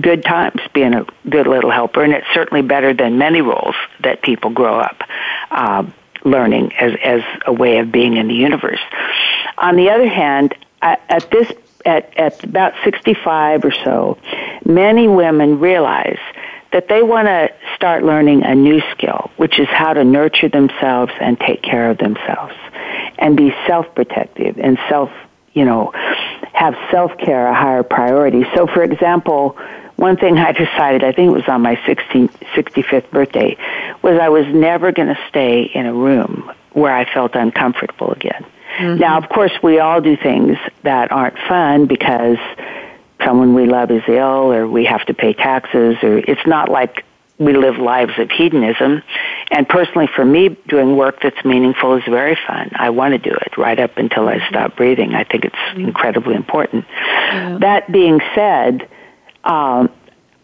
good 0.01 0.25
times 0.25 0.61
being 0.75 0.95
a 0.95 1.07
good 1.29 1.47
little 1.47 1.71
helper, 1.71 2.03
and 2.03 2.13
it's 2.13 2.27
certainly 2.35 2.63
better 2.63 2.93
than 2.93 3.19
many 3.19 3.41
roles 3.41 3.75
that 4.03 4.23
people 4.23 4.51
grow 4.51 4.79
up 4.79 5.03
uh, 5.51 5.85
learning 6.25 6.73
as 6.75 6.93
as 7.03 7.23
a 7.47 7.53
way 7.53 7.79
of 7.79 7.91
being 7.91 8.17
in 8.17 8.29
the 8.29 8.35
universe. 8.35 8.81
On 9.59 9.77
the 9.77 9.91
other 9.91 10.09
hand, 10.09 10.55
at 10.83 11.31
this 11.31 11.51
at 11.85 12.17
at 12.19 12.45
about 12.45 12.75
sixty 12.85 13.15
five 13.15 13.65
or 13.65 13.73
so, 13.73 14.19
many 14.65 15.09
women 15.09 15.61
realize 15.61 16.19
that 16.73 16.89
they 16.89 17.03
want 17.03 17.27
to 17.27 17.51
start 17.75 18.03
learning 18.03 18.43
a 18.43 18.55
new 18.55 18.83
skill, 18.91 19.31
which 19.37 19.59
is 19.59 19.69
how 19.69 19.93
to 19.95 20.05
nurture 20.05 20.49
themselves 20.49 21.13
and 21.21 21.39
take 21.41 21.63
care 21.63 21.91
of 21.91 21.99
themselves, 21.99 22.55
and 23.19 23.37
be 23.37 23.55
self 23.67 23.87
protective 23.95 24.59
and 24.59 24.79
self 24.89 25.11
you 25.53 25.65
know 25.65 25.91
have 26.53 26.75
self 26.91 27.17
care 27.19 27.47
a 27.47 27.55
higher 27.55 27.83
priority. 27.83 28.45
So, 28.55 28.67
for 28.67 28.83
example 28.83 29.57
one 29.97 30.17
thing 30.17 30.39
I 30.39 30.53
decided, 30.53 31.03
I 31.03 31.13
think 31.13 31.31
it 31.31 31.35
was 31.35 31.49
on 31.49 31.63
my 31.63 31.81
16, 31.87 32.29
65th 32.29 33.11
birthday, 33.11 33.57
was 34.03 34.19
I 34.21 34.29
was 34.29 34.47
never 34.47 34.93
going 34.93 35.09
to 35.09 35.19
stay 35.29 35.63
in 35.63 35.87
a 35.87 35.93
room 35.93 36.53
where 36.73 36.95
I 36.95 37.11
felt 37.13 37.35
uncomfortable 37.35 38.13
again. 38.13 38.45
Mm-hmm. 38.79 39.01
Now, 39.01 39.17
of 39.17 39.29
course, 39.31 39.53
we 39.63 39.79
all 39.79 40.03
do 40.03 40.17
things 40.17 40.59
that 40.83 41.11
aren't 41.11 41.39
fun 41.49 41.87
because 41.87 42.37
someone 43.25 43.55
we 43.55 43.67
love 43.67 43.91
is 43.91 44.03
ill 44.07 44.53
or 44.53 44.69
we 44.69 44.85
have 44.85 45.05
to 45.07 45.15
pay 45.15 45.33
taxes 45.33 45.97
or 46.03 46.19
it's 46.19 46.47
not 46.47 46.69
like 46.69 47.05
we 47.39 47.55
live 47.55 47.79
lives 47.79 48.13
of 48.19 48.31
hedonism. 48.31 49.03
And 49.51 49.69
personally, 49.69 50.09
for 50.15 50.25
me, 50.25 50.51
doing 50.69 50.97
work 50.97 51.21
that's 51.23 51.43
meaningful 51.45 51.95
is 51.97 52.05
very 52.05 52.37
fun. 52.47 52.71
I 52.75 52.91
want 52.91 53.13
to 53.13 53.19
do 53.19 53.35
it 53.35 53.57
right 53.57 53.79
up 53.79 53.97
until 53.97 54.29
I 54.29 54.47
stop 54.49 54.77
breathing. 54.77 55.15
I 55.15 55.25
think 55.25 55.45
it's 55.45 55.55
mm-hmm. 55.55 55.81
incredibly 55.81 56.35
important. 56.35 56.87
Yeah. 56.89 57.59
That 57.61 57.91
being 57.91 58.21
said, 58.35 58.89
um, 59.47 59.91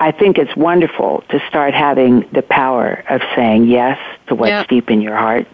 I 0.03 0.11
think 0.11 0.37
it's 0.37 0.57
wonderful 0.57 1.23
to 1.29 1.41
start 1.49 1.75
having 1.75 2.29
the 2.33 2.43
power 2.43 3.05
of 3.09 3.21
saying 3.37 3.67
yes 3.67 3.99
to 4.27 4.35
what's 4.35 4.51
yep. 4.51 4.69
deep 4.69 4.91
in 4.91 5.01
your 5.01 5.17
heart 5.17 5.47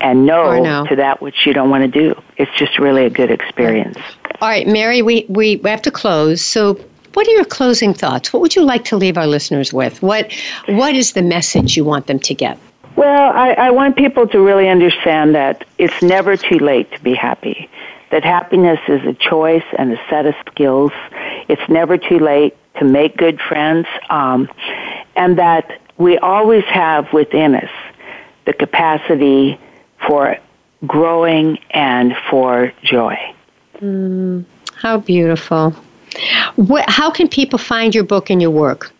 and 0.00 0.24
no, 0.24 0.62
no, 0.62 0.86
to 0.86 0.96
that 0.96 1.20
which 1.20 1.46
you 1.46 1.52
don't 1.52 1.68
want 1.68 1.82
to 1.82 2.00
do. 2.00 2.20
It's 2.38 2.50
just 2.56 2.78
really 2.78 3.04
a 3.04 3.10
good 3.10 3.30
experience. 3.30 3.98
All 4.40 4.48
right, 4.48 4.66
Mary, 4.66 5.02
we, 5.02 5.26
we 5.28 5.60
have 5.64 5.82
to 5.82 5.90
close. 5.90 6.42
So, 6.42 6.74
what 7.12 7.28
are 7.28 7.32
your 7.32 7.44
closing 7.44 7.92
thoughts? 7.92 8.32
What 8.32 8.40
would 8.40 8.56
you 8.56 8.62
like 8.62 8.84
to 8.86 8.96
leave 8.96 9.18
our 9.18 9.26
listeners 9.26 9.72
with? 9.72 10.00
What 10.02 10.32
What 10.66 10.94
is 10.94 11.12
the 11.12 11.22
message 11.22 11.76
you 11.76 11.84
want 11.84 12.06
them 12.06 12.20
to 12.20 12.34
get? 12.34 12.58
Well, 12.96 13.32
I, 13.34 13.52
I 13.52 13.70
want 13.70 13.96
people 13.96 14.26
to 14.28 14.40
really 14.40 14.68
understand 14.68 15.34
that 15.34 15.66
it's 15.78 16.02
never 16.02 16.36
too 16.36 16.58
late 16.58 16.90
to 16.92 17.02
be 17.02 17.14
happy. 17.14 17.68
That 18.10 18.24
happiness 18.24 18.80
is 18.88 19.02
a 19.04 19.12
choice 19.12 19.64
and 19.78 19.92
a 19.92 20.00
set 20.08 20.26
of 20.26 20.34
skills. 20.50 20.92
It's 21.48 21.68
never 21.68 21.98
too 21.98 22.18
late 22.18 22.56
to 22.80 22.84
make 22.84 23.16
good 23.16 23.40
friends, 23.40 23.86
um, 24.08 24.48
and 25.14 25.38
that 25.38 25.80
we 25.98 26.18
always 26.18 26.64
have 26.64 27.12
within 27.12 27.54
us 27.54 27.70
the 28.46 28.52
capacity 28.54 29.60
for 30.06 30.36
growing 30.86 31.58
and 31.70 32.16
for 32.30 32.72
joy. 32.82 33.16
Mm, 33.80 34.44
how 34.74 34.98
beautiful. 34.98 35.74
What, 36.56 36.88
how 36.88 37.10
can 37.10 37.28
people 37.28 37.58
find 37.58 37.94
your 37.94 38.04
book 38.04 38.30
and 38.30 38.40
your 38.40 38.50
work? 38.50 38.90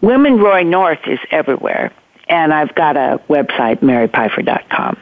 Women 0.00 0.38
Rowing 0.38 0.68
North 0.68 0.98
is 1.06 1.20
everywhere, 1.30 1.92
and 2.28 2.52
I've 2.52 2.74
got 2.74 2.96
a 2.96 3.20
website, 3.28 3.78
marypipher.com. 3.78 4.98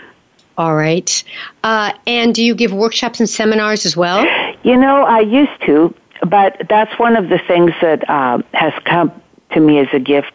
All 0.59 0.77
right. 0.77 1.25
Uh, 1.65 1.93
and 2.07 2.35
do 2.35 2.45
you 2.45 2.55
give 2.55 2.75
workshops 2.75 3.19
and 3.19 3.29
seminars 3.29 3.87
as 3.87 3.97
well? 3.97 4.27
You 4.63 4.77
know, 4.77 5.05
I 5.05 5.21
used 5.21 5.59
to, 5.65 5.95
but 6.31 6.63
that's 6.69 6.97
one 6.99 7.17
of 7.17 7.29
the 7.29 7.39
things 7.39 7.73
that 7.83 8.09
uh, 8.09 8.39
has 8.55 8.73
come 8.85 9.13
to 9.53 9.61
me 9.61 9.79
as 9.79 9.89
a 9.93 9.99
gift 9.99 10.33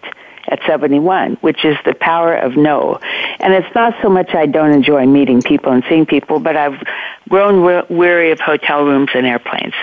at 0.48 0.60
71, 0.68 1.36
which 1.42 1.66
is 1.66 1.76
the 1.86 1.94
power 1.94 2.36
of 2.36 2.56
no. 2.56 3.00
And 3.40 3.54
it's 3.54 3.74
not 3.74 3.96
so 4.02 4.10
much 4.10 4.36
I 4.36 4.46
don't 4.46 4.72
enjoy 4.72 5.06
meeting 5.06 5.42
people 5.42 5.72
and 5.72 5.84
seeing 5.90 6.06
people, 6.06 6.40
but 6.40 6.56
I've 6.56 6.84
grown 7.30 7.64
we- 7.66 7.96
weary 7.96 8.32
of 8.32 8.40
hotel 8.40 8.86
rooms 8.86 9.10
and 9.16 9.26
airplanes. 9.26 9.74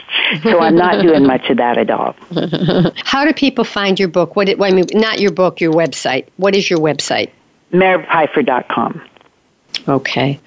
So 0.42 0.60
I'm 0.60 0.76
not 0.76 1.02
doing 1.02 1.26
much 1.26 1.48
of 1.50 1.56
that 1.56 1.78
at 1.78 1.90
all. 1.90 2.14
How 3.04 3.24
do 3.24 3.32
people 3.32 3.64
find 3.64 3.98
your 3.98 4.08
book? 4.08 4.36
What, 4.36 4.48
I 4.48 4.70
mean, 4.70 4.86
not 4.92 5.20
your 5.20 5.32
book, 5.32 5.60
your 5.60 5.72
website. 5.72 6.28
What 6.36 6.54
is 6.54 6.70
your 6.70 6.78
website? 6.78 7.30
MaryPipher.com. 7.72 9.02
Okay. 9.88 10.38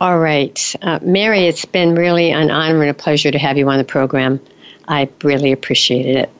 All 0.00 0.18
right. 0.18 0.76
Uh, 0.82 0.98
Mary, 1.02 1.46
it's 1.46 1.64
been 1.64 1.94
really 1.94 2.30
an 2.30 2.50
honor 2.50 2.82
and 2.82 2.90
a 2.90 2.94
pleasure 2.94 3.30
to 3.30 3.38
have 3.38 3.56
you 3.56 3.68
on 3.70 3.78
the 3.78 3.84
program. 3.84 4.40
I 4.88 5.08
really 5.22 5.52
appreciated 5.52 6.16
it. 6.16 6.30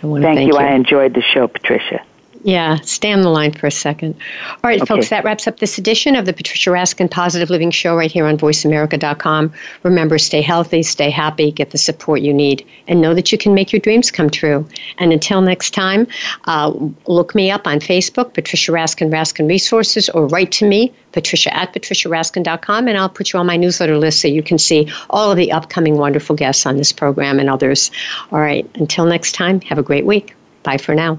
Thank, 0.00 0.22
thank 0.22 0.40
you. 0.40 0.46
you. 0.46 0.56
I 0.56 0.72
enjoyed 0.72 1.14
the 1.14 1.22
show, 1.22 1.48
Patricia. 1.48 2.04
Yeah, 2.46 2.76
stay 2.82 3.12
on 3.12 3.22
the 3.22 3.28
line 3.28 3.50
for 3.50 3.66
a 3.66 3.72
second. 3.72 4.14
All 4.48 4.58
right, 4.62 4.80
okay. 4.80 4.86
folks, 4.86 5.08
that 5.08 5.24
wraps 5.24 5.48
up 5.48 5.58
this 5.58 5.78
edition 5.78 6.14
of 6.14 6.26
the 6.26 6.32
Patricia 6.32 6.70
Raskin 6.70 7.10
Positive 7.10 7.50
Living 7.50 7.72
Show 7.72 7.96
right 7.96 8.10
here 8.10 8.24
on 8.24 8.38
VoiceAmerica.com. 8.38 9.52
Remember, 9.82 10.16
stay 10.16 10.42
healthy, 10.42 10.84
stay 10.84 11.10
happy, 11.10 11.50
get 11.50 11.70
the 11.70 11.78
support 11.78 12.20
you 12.20 12.32
need, 12.32 12.64
and 12.86 13.00
know 13.00 13.14
that 13.14 13.32
you 13.32 13.36
can 13.36 13.52
make 13.52 13.72
your 13.72 13.80
dreams 13.80 14.12
come 14.12 14.30
true. 14.30 14.64
And 14.98 15.12
until 15.12 15.40
next 15.40 15.74
time, 15.74 16.06
uh, 16.44 16.72
look 17.08 17.34
me 17.34 17.50
up 17.50 17.66
on 17.66 17.80
Facebook, 17.80 18.32
Patricia 18.32 18.70
Raskin 18.70 19.10
Raskin 19.10 19.48
Resources, 19.48 20.08
or 20.10 20.28
write 20.28 20.52
to 20.52 20.68
me, 20.68 20.94
Patricia 21.10 21.52
at 21.52 21.74
patriciaraskin.com, 21.74 22.86
and 22.86 22.96
I'll 22.96 23.08
put 23.08 23.32
you 23.32 23.40
on 23.40 23.46
my 23.46 23.56
newsletter 23.56 23.98
list 23.98 24.20
so 24.20 24.28
you 24.28 24.44
can 24.44 24.58
see 24.58 24.88
all 25.10 25.32
of 25.32 25.36
the 25.36 25.50
upcoming 25.50 25.96
wonderful 25.96 26.36
guests 26.36 26.64
on 26.64 26.76
this 26.76 26.92
program 26.92 27.40
and 27.40 27.50
others. 27.50 27.90
All 28.30 28.38
right, 28.38 28.70
until 28.76 29.04
next 29.04 29.32
time, 29.32 29.60
have 29.62 29.78
a 29.78 29.82
great 29.82 30.06
week. 30.06 30.36
Bye 30.62 30.78
for 30.78 30.94
now. 30.94 31.18